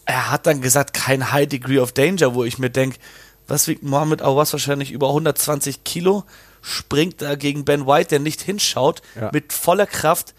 [0.04, 2.98] Er hat dann gesagt, kein High Degree of Danger, wo ich mir denke,
[3.46, 6.24] was wiegt Mohammed Awas wahrscheinlich über 120 Kilo,
[6.60, 9.30] springt da gegen Ben White, der nicht hinschaut, Ja.
[9.32, 10.34] mit voller Kraft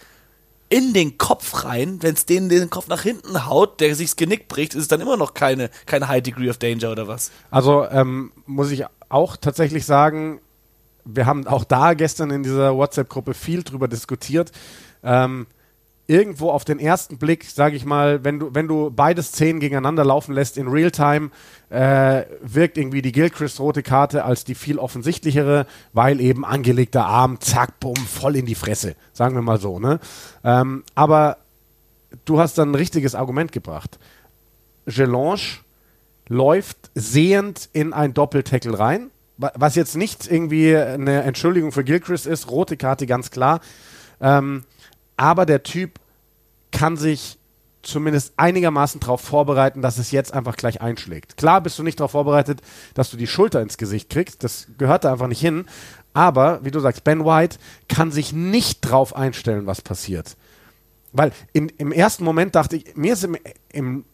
[0.73, 1.99] in den Kopf rein.
[2.01, 4.87] Wenn es den den Kopf nach hinten haut, der sich das Genick bricht, ist es
[4.87, 7.29] dann immer noch keine, kein High Degree of Danger oder was?
[7.51, 10.41] Also ähm, muss ich auch tatsächlich sagen,
[11.05, 14.51] wir haben auch da gestern in dieser WhatsApp-Gruppe viel drüber diskutiert.
[15.03, 15.45] Ähm,
[16.05, 20.03] irgendwo auf den ersten Blick, sage ich mal, wenn du, wenn du beide Szenen gegeneinander
[20.03, 21.29] laufen lässt in Realtime,
[21.69, 27.39] äh, wirkt irgendwie die Gilchrist rote Karte als die viel offensichtlichere, weil eben angelegter Arm,
[27.39, 29.79] zack, bumm, voll in die Fresse, sagen wir mal so.
[29.79, 29.99] Ne?
[30.43, 31.37] Ähm, aber
[32.25, 33.97] du hast dann ein richtiges Argument gebracht.
[34.85, 35.39] Gelange
[36.27, 42.27] läuft sehend in ein Doppeltackle rein, wa- was jetzt nicht irgendwie eine Entschuldigung für Gilchrist
[42.27, 43.61] ist, rote Karte ganz klar.
[44.19, 44.63] Ähm,
[45.17, 45.99] aber der Typ
[46.71, 47.37] kann sich
[47.83, 51.37] zumindest einigermaßen darauf vorbereiten, dass es jetzt einfach gleich einschlägt.
[51.37, 52.61] Klar bist du nicht darauf vorbereitet,
[52.93, 55.65] dass du die Schulter ins Gesicht kriegst, das gehört da einfach nicht hin.
[56.13, 57.57] Aber, wie du sagst, Ben White
[57.89, 60.37] kann sich nicht drauf einstellen, was passiert.
[61.11, 63.37] Weil in, im ersten Moment dachte ich, mir ist im,
[63.71, 64.05] im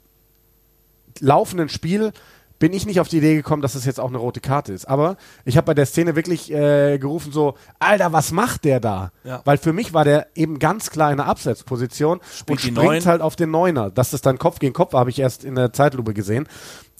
[1.19, 2.13] laufenden Spiel
[2.59, 4.85] bin ich nicht auf die Idee gekommen, dass es jetzt auch eine rote Karte ist.
[4.85, 9.11] Aber ich habe bei der Szene wirklich äh, gerufen so, Alter, was macht der da?
[9.23, 9.41] Ja.
[9.45, 12.85] Weil für mich war der eben ganz klar in der Abseitsposition Spielt und die springt
[12.85, 13.05] Neun.
[13.05, 13.89] halt auf den Neuner.
[13.89, 16.47] Dass das dann Kopf gegen Kopf war, habe ich erst in der Zeitlupe gesehen.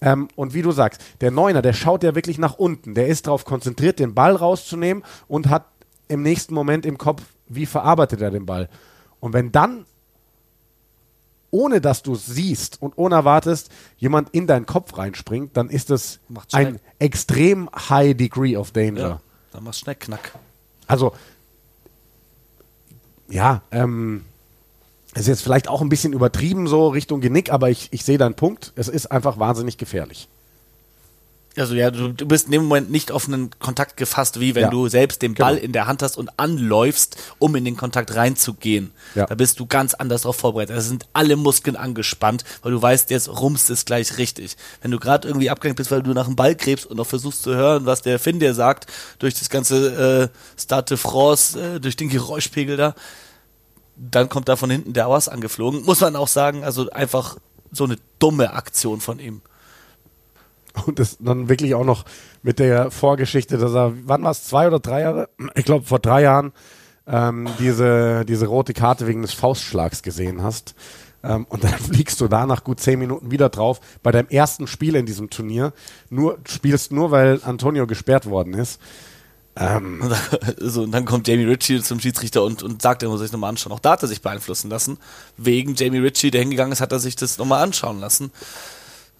[0.01, 2.95] Ähm, und wie du sagst, der Neuner, der schaut ja wirklich nach unten.
[2.95, 5.65] Der ist darauf konzentriert, den Ball rauszunehmen und hat
[6.07, 8.69] im nächsten Moment im Kopf, wie verarbeitet er den Ball.
[9.19, 9.85] Und wenn dann
[11.51, 15.89] ohne dass du es siehst und ohne erwartest, jemand in deinen Kopf reinspringt, dann ist
[15.89, 18.99] das Macht's ein extrem high degree of danger.
[18.99, 19.21] Ja.
[19.51, 20.37] Dann machst du schnell Knack.
[20.87, 21.13] Also,
[23.29, 24.25] ja, ähm,
[25.15, 28.35] ist jetzt vielleicht auch ein bisschen übertrieben so Richtung Genick, aber ich, ich sehe deinen
[28.35, 28.73] Punkt.
[28.75, 30.29] Es ist einfach wahnsinnig gefährlich.
[31.57, 34.63] Also ja, du, du bist in dem Moment nicht auf einen Kontakt gefasst, wie wenn
[34.65, 34.69] Ja.
[34.69, 35.65] du selbst den Ball Genau.
[35.65, 38.91] in der Hand hast und anläufst, um in den Kontakt reinzugehen.
[39.15, 39.25] Ja.
[39.25, 40.77] Da bist du ganz anders darauf vorbereitet.
[40.77, 44.57] Da sind alle Muskeln angespannt, weil du weißt, jetzt rumst es gleich richtig.
[44.81, 47.41] Wenn du gerade irgendwie abgelenkt bist, weil du nach dem Ball gräbst und noch versuchst
[47.43, 48.85] zu hören, was der Finn dir sagt,
[49.17, 52.95] durch das ganze äh, Stade de France, äh, durch den Geräuschpegel da,
[53.97, 55.83] dann kommt da von hinten der Awas angeflogen.
[55.83, 57.37] Muss man auch sagen, also einfach
[57.71, 59.41] so eine dumme Aktion von ihm.
[60.85, 62.05] Und das dann wirklich auch noch
[62.43, 65.29] mit der Vorgeschichte, dass er, wann war es, zwei oder drei Jahre?
[65.55, 66.53] Ich glaube, vor drei Jahren
[67.07, 70.75] ähm, diese, diese rote Karte wegen des Faustschlags gesehen hast.
[71.23, 73.79] Ähm, und dann fliegst du da nach gut zehn Minuten wieder drauf.
[74.03, 75.73] Bei deinem ersten Spiel in diesem Turnier
[76.09, 78.79] nur, spielst nur, weil Antonio gesperrt worden ist.
[79.55, 83.09] Ähm, und, dann, so, und dann kommt Jamie Ritchie zum Schiedsrichter und, und sagt, er
[83.09, 83.73] muss sich nochmal anschauen.
[83.73, 84.97] Auch da hat er sich beeinflussen lassen.
[85.35, 88.31] Wegen Jamie Ritchie, der hingegangen ist, hat er sich das nochmal anschauen lassen.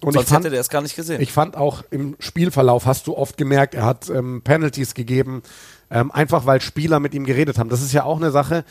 [0.01, 1.21] Und Sonst ich fand, hätte der es gar nicht gesehen.
[1.21, 5.43] Ich fand auch im Spielverlauf hast du oft gemerkt, er hat ähm, Penalties gegeben,
[5.91, 7.69] ähm, einfach weil Spieler mit ihm geredet haben.
[7.69, 8.63] Das ist ja auch eine Sache,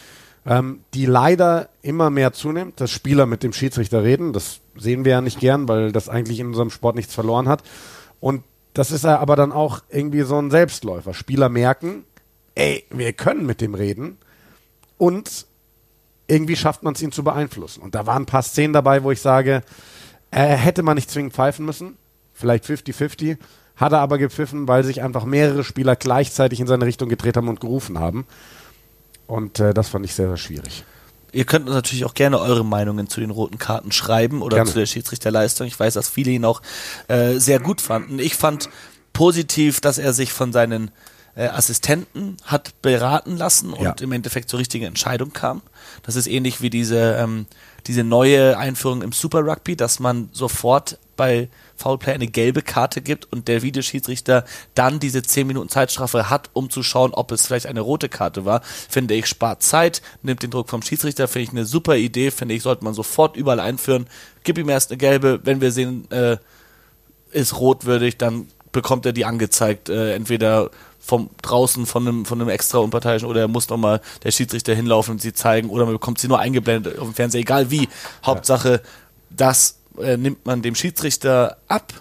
[0.47, 4.33] ähm, die leider immer mehr zunimmt, dass Spieler mit dem Schiedsrichter reden.
[4.33, 7.62] Das sehen wir ja nicht gern, weil das eigentlich in unserem Sport nichts verloren hat.
[8.20, 11.12] Und das ist ja aber dann auch irgendwie so ein Selbstläufer.
[11.12, 12.05] Spieler merken,
[12.55, 14.16] ey, wir können mit dem reden
[14.97, 15.47] und
[16.26, 17.83] irgendwie schafft man es, ihn zu beeinflussen.
[17.83, 19.62] Und da waren ein paar Szenen dabei, wo ich sage,
[20.31, 21.97] äh, hätte man nicht zwingend pfeifen müssen.
[22.35, 23.39] Vielleicht 50-50.
[23.76, 27.49] Hat er aber gepfiffen, weil sich einfach mehrere Spieler gleichzeitig in seine Richtung gedreht haben
[27.49, 28.26] und gerufen haben.
[29.26, 30.85] Und äh, das fand ich sehr, sehr schwierig.
[31.33, 34.70] Ihr könnt uns natürlich auch gerne eure Meinungen zu den roten Karten schreiben oder gerne.
[34.70, 35.66] zu der Schiedsrichterleistung.
[35.66, 36.62] Ich weiß, dass viele ihn auch
[37.09, 38.18] äh, sehr gut fanden.
[38.18, 38.70] Ich fand
[39.12, 40.91] positiv, dass er sich von seinen
[41.37, 43.95] Assistenten hat beraten lassen und ja.
[44.01, 45.62] im Endeffekt zur richtigen Entscheidung kam.
[46.03, 47.47] Das ist ähnlich wie diese, ähm,
[47.87, 53.31] diese neue Einführung im Super Rugby, dass man sofort bei Foulplay eine gelbe Karte gibt
[53.31, 57.66] und der Videoschiedsrichter dann diese 10 Minuten Zeitstrafe hat, um zu schauen, ob es vielleicht
[57.66, 61.51] eine rote Karte war, finde ich, spart Zeit, nimmt den Druck vom Schiedsrichter, finde ich
[61.51, 64.07] eine super Idee, finde ich, sollte man sofort überall einführen.
[64.45, 66.39] Gib ihm erst eine gelbe, wenn wir sehen, äh,
[67.31, 70.70] ist rotwürdig, dann bekommt er die angezeigt, äh, entweder
[71.09, 75.12] vom draußen von einem, von einem extra unparteiischen oder er muss nochmal der Schiedsrichter hinlaufen
[75.12, 77.88] und sie zeigen oder man bekommt sie nur eingeblendet auf dem Fernseher, egal wie.
[78.24, 78.82] Hauptsache,
[79.30, 81.94] das äh, nimmt man dem Schiedsrichter ab.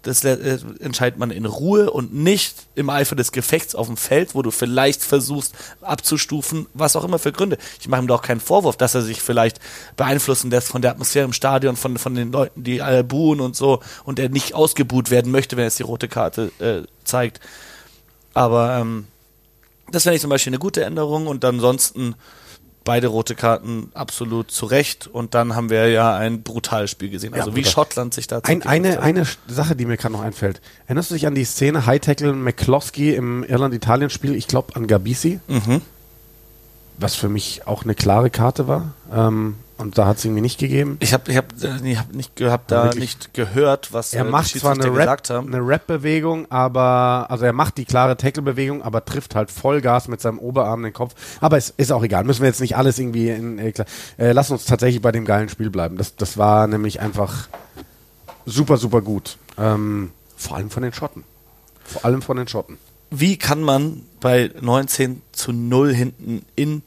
[0.00, 4.34] Das äh, entscheidet man in Ruhe und nicht im Eifer des Gefechts auf dem Feld,
[4.34, 7.58] wo du vielleicht versuchst abzustufen, was auch immer für Gründe.
[7.80, 9.60] Ich mache ihm doch keinen Vorwurf, dass er sich vielleicht
[9.96, 13.54] beeinflussen lässt von der Atmosphäre im Stadion, von, von den Leuten, die alle buhen und
[13.54, 17.40] so und er nicht ausgebuht werden möchte, wenn er jetzt die rote Karte äh, zeigt.
[18.34, 19.06] Aber ähm,
[19.90, 22.14] das wäre ich zum Beispiel eine gute Änderung und ansonsten
[22.84, 27.34] beide rote Karten absolut zu Recht und dann haben wir ja ein brutales Spiel gesehen.
[27.34, 30.60] Also ja, wie Schottland sich dazu ein, eine, eine Sache, die mir gerade noch einfällt.
[30.86, 34.34] Erinnerst du dich an die Szene High Tackle McCloskey im Irland-Italien-Spiel?
[34.34, 35.40] Ich glaube an Gabisi.
[35.46, 35.82] Mhm.
[36.98, 38.94] Was für mich auch eine klare Karte war.
[39.12, 40.96] Ähm, und da hat es irgendwie nicht gegeben.
[41.00, 44.72] Ich habe ich hab, ich hab nicht hab da nicht gehört, was er macht zwar
[44.72, 50.08] eine Rap, eine Rap-Bewegung, aber also er macht die klare Tackle-Bewegung, aber trifft halt Vollgas
[50.08, 51.14] mit seinem Oberarm den Kopf.
[51.40, 52.24] Aber es ist auch egal.
[52.24, 53.72] Müssen wir jetzt nicht alles irgendwie in, äh,
[54.18, 55.98] äh, lass uns tatsächlich bei dem geilen Spiel bleiben.
[55.98, 57.48] Das, das war nämlich einfach
[58.46, 59.36] super, super gut.
[59.58, 61.24] Ähm, vor allem von den Schotten.
[61.84, 62.78] Vor allem von den Schotten.
[63.10, 66.82] Wie kann man bei 19 zu 0 hinten in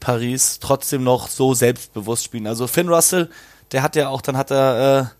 [0.00, 2.46] Paris trotzdem noch so selbstbewusst spielen.
[2.46, 3.30] Also Finn Russell,
[3.72, 5.12] der hat ja auch, dann hat er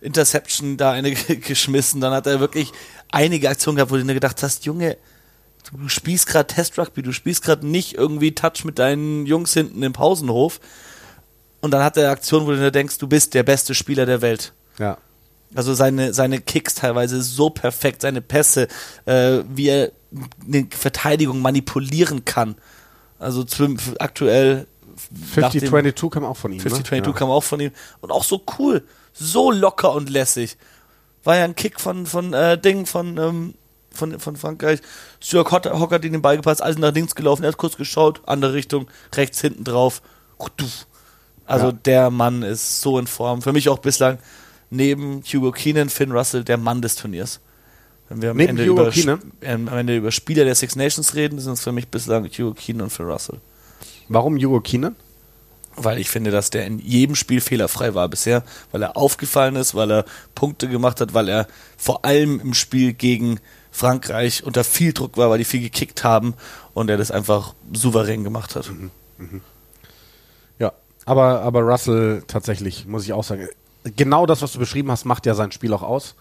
[0.00, 2.72] äh, Interception da eine geschmissen, dann hat er wirklich
[3.10, 4.96] einige Aktionen gehabt, wo du dir gedacht hast, Junge,
[5.70, 9.82] du spielst gerade Test Rugby, du spielst gerade nicht irgendwie Touch mit deinen Jungs hinten
[9.82, 10.60] im Pausenhof.
[11.60, 14.22] Und dann hat er Aktionen, wo du dir denkst, du bist der beste Spieler der
[14.22, 14.52] Welt.
[14.78, 14.98] Ja.
[15.54, 18.68] Also seine, seine Kicks teilweise so perfekt, seine Pässe,
[19.06, 19.92] äh, wie er
[20.46, 22.56] eine Verteidigung manipulieren kann.
[23.18, 23.44] Also
[23.98, 24.66] aktuell
[25.34, 26.60] 50-22 kam auch von ihm.
[26.60, 27.06] 50-22 ne?
[27.06, 27.12] ja.
[27.12, 27.72] kam auch von ihm.
[28.00, 28.84] Und auch so cool.
[29.12, 30.56] So locker und lässig.
[31.24, 33.54] War ja ein Kick von, von äh, Ding, von, ähm,
[33.90, 34.80] von, von Frankreich.
[35.20, 38.22] Stuart Hocker, hat ihn den Ball gepasst, alles nach links gelaufen, er hat kurz geschaut,
[38.26, 40.02] andere Richtung, rechts hinten drauf.
[41.46, 41.72] Also ja.
[41.72, 43.42] der Mann ist so in Form.
[43.42, 44.18] Für mich auch bislang
[44.70, 47.40] neben Hugo Keenan, Finn Russell, der Mann des Turniers.
[48.08, 48.90] Wenn wir am Ende, über,
[49.44, 52.84] am Ende, über, Spieler der Six Nations reden, sind es für mich bislang Hugo Keenan
[52.84, 53.38] und Phil Russell.
[54.08, 54.96] Warum Hugo Keenan?
[55.76, 58.42] Weil ich finde, dass der in jedem Spiel fehlerfrei war bisher,
[58.72, 60.04] weil er aufgefallen ist, weil er
[60.34, 61.46] Punkte gemacht hat, weil er
[61.76, 63.38] vor allem im Spiel gegen
[63.70, 66.34] Frankreich unter viel Druck war, weil die viel gekickt haben
[66.74, 68.70] und er das einfach souverän gemacht hat.
[68.70, 68.90] Mhm.
[69.18, 69.40] Mhm.
[70.58, 70.72] Ja,
[71.04, 73.48] aber, aber Russell tatsächlich, muss ich auch sagen,
[73.96, 76.14] genau das, was du beschrieben hast, macht ja sein Spiel auch aus.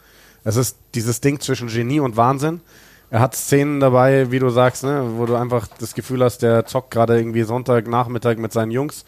[0.47, 2.61] Es ist dieses Ding zwischen Genie und Wahnsinn.
[3.09, 6.65] Er hat Szenen dabei, wie du sagst, ne, wo du einfach das Gefühl hast, der
[6.65, 9.03] zockt gerade irgendwie Sonntagnachmittag mit seinen Jungs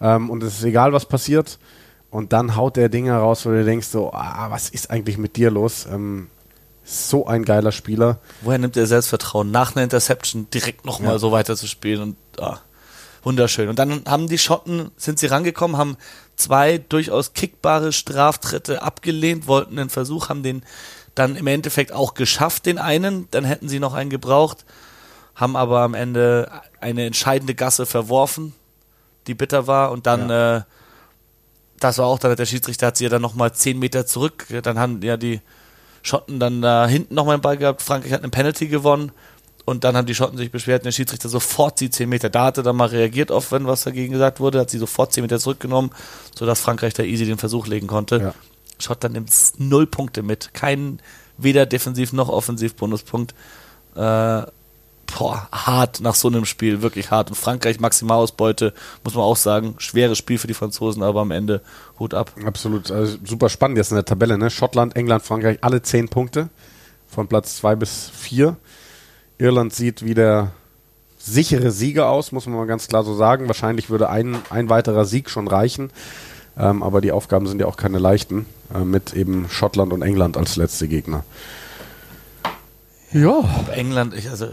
[0.00, 1.58] ähm, und es ist egal, was passiert.
[2.08, 5.34] Und dann haut der Dinge raus, wo du denkst so, ah, was ist eigentlich mit
[5.34, 5.88] dir los?
[5.90, 6.28] Ähm,
[6.84, 8.20] so ein geiler Spieler.
[8.42, 11.18] Woher nimmt er Selbstvertrauen, nach einer Interception direkt nochmal ja.
[11.18, 12.60] so weiter zu spielen und ah,
[13.24, 13.68] wunderschön.
[13.68, 15.96] Und dann haben die Schotten, sind sie rangekommen, haben
[16.36, 20.62] zwei durchaus kickbare Straftritte abgelehnt, wollten den Versuch, haben den
[21.14, 24.64] dann im Endeffekt auch geschafft, den einen, dann hätten sie noch einen gebraucht,
[25.34, 28.52] haben aber am Ende eine entscheidende Gasse verworfen,
[29.26, 29.90] die bitter war.
[29.92, 30.58] Und dann ja.
[30.58, 30.62] äh,
[31.80, 34.78] das war auch dann, der Schiedsrichter hat sie ja dann nochmal zehn Meter zurück, dann
[34.78, 35.40] haben ja die
[36.02, 39.12] Schotten dann da hinten nochmal einen Ball gehabt, Frankreich hat einen Penalty gewonnen
[39.66, 42.30] und dann haben die Schotten sich beschwert und der Schiedsrichter sofort die 10 Meter.
[42.30, 45.12] Da hat er dann mal reagiert auf, wenn was dagegen gesagt wurde, hat sie sofort
[45.12, 45.90] 10 Meter zurückgenommen,
[46.38, 48.16] sodass Frankreich da easy den Versuch legen konnte.
[48.18, 48.34] Ja.
[48.78, 50.54] Schottland nimmt null Punkte mit.
[50.54, 51.00] Kein
[51.36, 53.34] weder defensiv noch offensiv Bonuspunkt.
[53.96, 57.30] Äh, boah, hart nach so einem Spiel, wirklich hart.
[57.30, 59.74] Und Frankreich Maximalausbeute, muss man auch sagen.
[59.78, 61.60] Schweres Spiel für die Franzosen, aber am Ende
[61.98, 62.30] Hut ab.
[62.44, 64.38] Absolut, also super spannend jetzt in der Tabelle.
[64.38, 64.48] Ne?
[64.48, 66.50] Schottland, England, Frankreich, alle 10 Punkte
[67.08, 68.56] von Platz 2 bis 4.
[69.38, 70.52] Irland sieht wie der
[71.18, 73.48] sichere Sieger aus, muss man mal ganz klar so sagen.
[73.48, 75.90] Wahrscheinlich würde ein, ein weiterer Sieg schon reichen.
[76.58, 80.36] Ähm, aber die Aufgaben sind ja auch keine leichten, äh, mit eben Schottland und England
[80.36, 81.24] als letzte Gegner.
[83.12, 83.44] Ja.
[83.72, 84.48] England, ich, also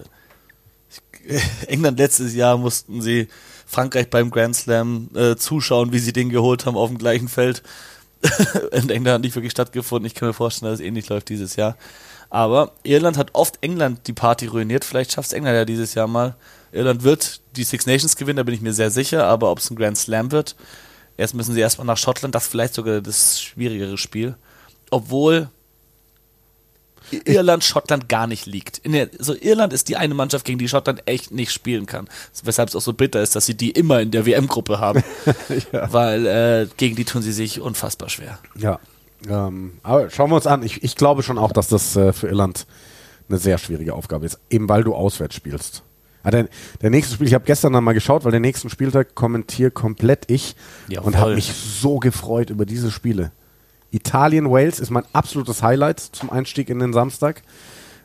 [0.90, 3.30] ich, England letztes Jahr mussten sie
[3.66, 7.64] Frankreich beim Grand Slam äh, zuschauen, wie sie den geholt haben auf dem gleichen Feld.
[8.72, 10.06] in England hat nicht wirklich stattgefunden.
[10.06, 11.78] Ich kann mir vorstellen, dass es ähnlich läuft dieses Jahr.
[12.34, 14.84] Aber Irland hat oft England die Party ruiniert.
[14.84, 16.36] Vielleicht schafft es England ja dieses Jahr mal.
[16.72, 19.28] Irland wird die Six Nations gewinnen, da bin ich mir sehr sicher.
[19.28, 20.56] Aber ob es ein Grand Slam wird,
[21.16, 22.34] erst müssen sie erstmal nach Schottland.
[22.34, 24.36] Das ist vielleicht sogar das schwierigere Spiel.
[24.90, 25.50] Obwohl
[27.12, 28.82] Irland Schottland gar nicht liegt.
[28.84, 32.10] Der, so Irland ist die eine Mannschaft, gegen die Schottland echt nicht spielen kann.
[32.44, 35.04] Weshalb es auch so bitter ist, dass sie die immer in der WM-Gruppe haben.
[35.72, 35.94] ja.
[35.94, 38.40] Weil äh, gegen die tun sie sich unfassbar schwer.
[38.56, 38.80] Ja,
[39.30, 40.64] ähm, aber schauen wir uns an.
[40.64, 42.66] Ich, ich glaube schon auch, dass das äh, für Irland
[43.30, 45.84] eine sehr schwierige Aufgabe ist, eben weil du auswärts spielst.
[46.24, 46.48] Ah, der,
[46.82, 50.32] der nächste Spiel, ich habe gestern dann mal geschaut, weil den nächsten Spieltag kommentiere komplett
[50.32, 50.56] ich
[50.88, 53.32] ja, und habe mich so gefreut über diese Spiele.
[53.92, 57.44] Italien-Wales ist mein absolutes Highlight zum Einstieg in den Samstag.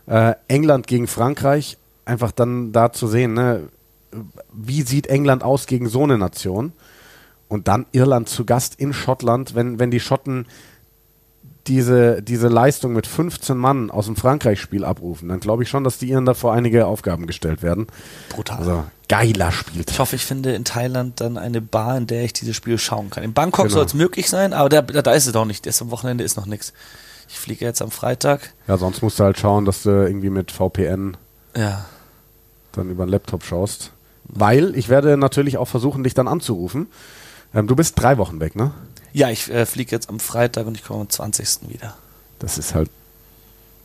[0.06, 3.68] Äh, England gegen Frankreich, einfach dann da zu sehen, ne?
[4.52, 6.72] wie sieht England aus gegen so eine Nation?
[7.46, 10.46] Und dann Irland zu Gast in Schottland, wenn, wenn die Schotten
[11.68, 15.98] diese, diese Leistung mit 15 Mann aus dem Frankreich-Spiel abrufen, dann glaube ich schon, dass
[15.98, 17.86] die Iren da vor einige Aufgaben gestellt werden.
[18.30, 18.58] Brutal.
[18.58, 19.84] Also geiler Spiel.
[19.88, 23.10] Ich hoffe, ich finde in Thailand dann eine Bar, in der ich dieses Spiel schauen
[23.10, 23.22] kann.
[23.22, 23.76] In Bangkok genau.
[23.76, 25.66] soll es möglich sein, aber da, da ist es doch nicht.
[25.66, 26.72] Erst am Wochenende ist noch nichts.
[27.28, 28.54] Ich fliege jetzt am Freitag.
[28.66, 31.16] Ja, sonst musst du halt schauen, dass du irgendwie mit VPN
[31.56, 31.84] ja.
[32.72, 33.92] dann über den Laptop schaust.
[34.24, 36.88] Weil ich werde natürlich auch versuchen, dich dann anzurufen.
[37.54, 38.72] Ähm, du bist drei Wochen weg, ne?
[39.12, 41.68] Ja, ich äh, fliege jetzt am Freitag und ich komme am 20.
[41.68, 41.96] wieder.
[42.38, 42.90] Das ist halt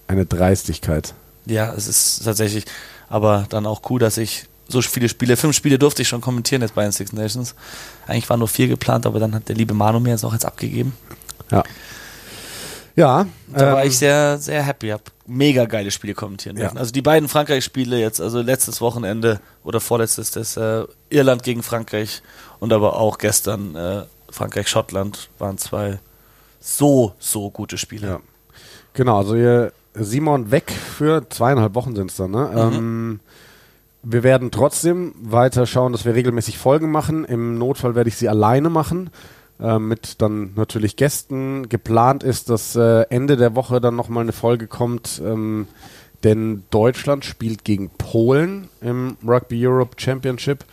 [0.07, 1.13] eine Dreistigkeit.
[1.45, 2.65] Ja, es ist tatsächlich,
[3.09, 6.61] aber dann auch cool, dass ich so viele Spiele, fünf Spiele durfte ich schon kommentieren
[6.61, 7.55] jetzt bei den Six Nations.
[8.07, 10.45] Eigentlich waren nur vier geplant, aber dann hat der liebe Manu mir jetzt auch jetzt
[10.45, 10.95] abgegeben.
[11.51, 11.63] Ja.
[12.95, 13.25] Ja.
[13.47, 14.89] Da ähm, war ich sehr, sehr happy.
[14.89, 16.75] Hab mega geile Spiele kommentieren dürfen.
[16.75, 16.79] Ja.
[16.79, 22.21] Also die beiden Frankreich-Spiele jetzt, also letztes Wochenende oder vorletztes, das äh, Irland gegen Frankreich
[22.59, 24.03] und aber auch gestern äh,
[24.33, 25.99] Frankreich, Schottland waren zwei
[26.59, 28.07] so, so gute Spiele.
[28.07, 28.19] Ja.
[28.93, 32.49] Genau, also ihr Simon weg für zweieinhalb Wochen sind es dann, ne?
[32.51, 32.75] Mhm.
[32.75, 33.19] Ähm,
[34.01, 37.23] wir werden trotzdem weiter schauen, dass wir regelmäßig Folgen machen.
[37.23, 39.11] Im Notfall werde ich sie alleine machen.
[39.59, 41.69] Äh, mit dann natürlich Gästen.
[41.69, 45.67] Geplant ist, dass äh, Ende der Woche dann nochmal eine Folge kommt, ähm,
[46.23, 50.65] denn Deutschland spielt gegen Polen im Rugby Europe Championship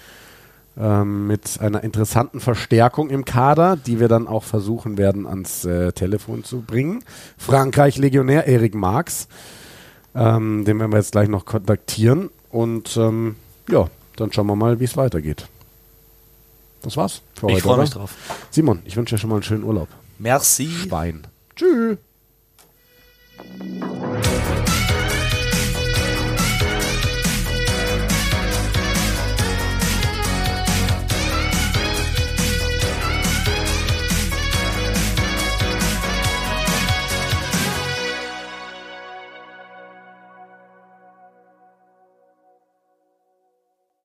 [0.81, 5.93] ähm, mit einer interessanten Verstärkung im Kader, die wir dann auch versuchen werden ans äh,
[5.93, 7.05] Telefon zu bringen.
[7.37, 9.28] Frankreich Legionär Erik Marx,
[10.14, 13.37] ähm, den werden wir jetzt gleich noch kontaktieren und ähm,
[13.68, 15.49] ja, dann schauen wir mal, wie es weitergeht.
[16.83, 17.59] Das war's für ich heute.
[17.59, 18.14] Ich freue mich drauf.
[18.51, 19.89] Simon, ich wünsche dir schon mal einen schönen Urlaub.
[20.18, 20.66] Merci.
[20.66, 21.26] Schwein.
[21.57, 21.99] Tschüss.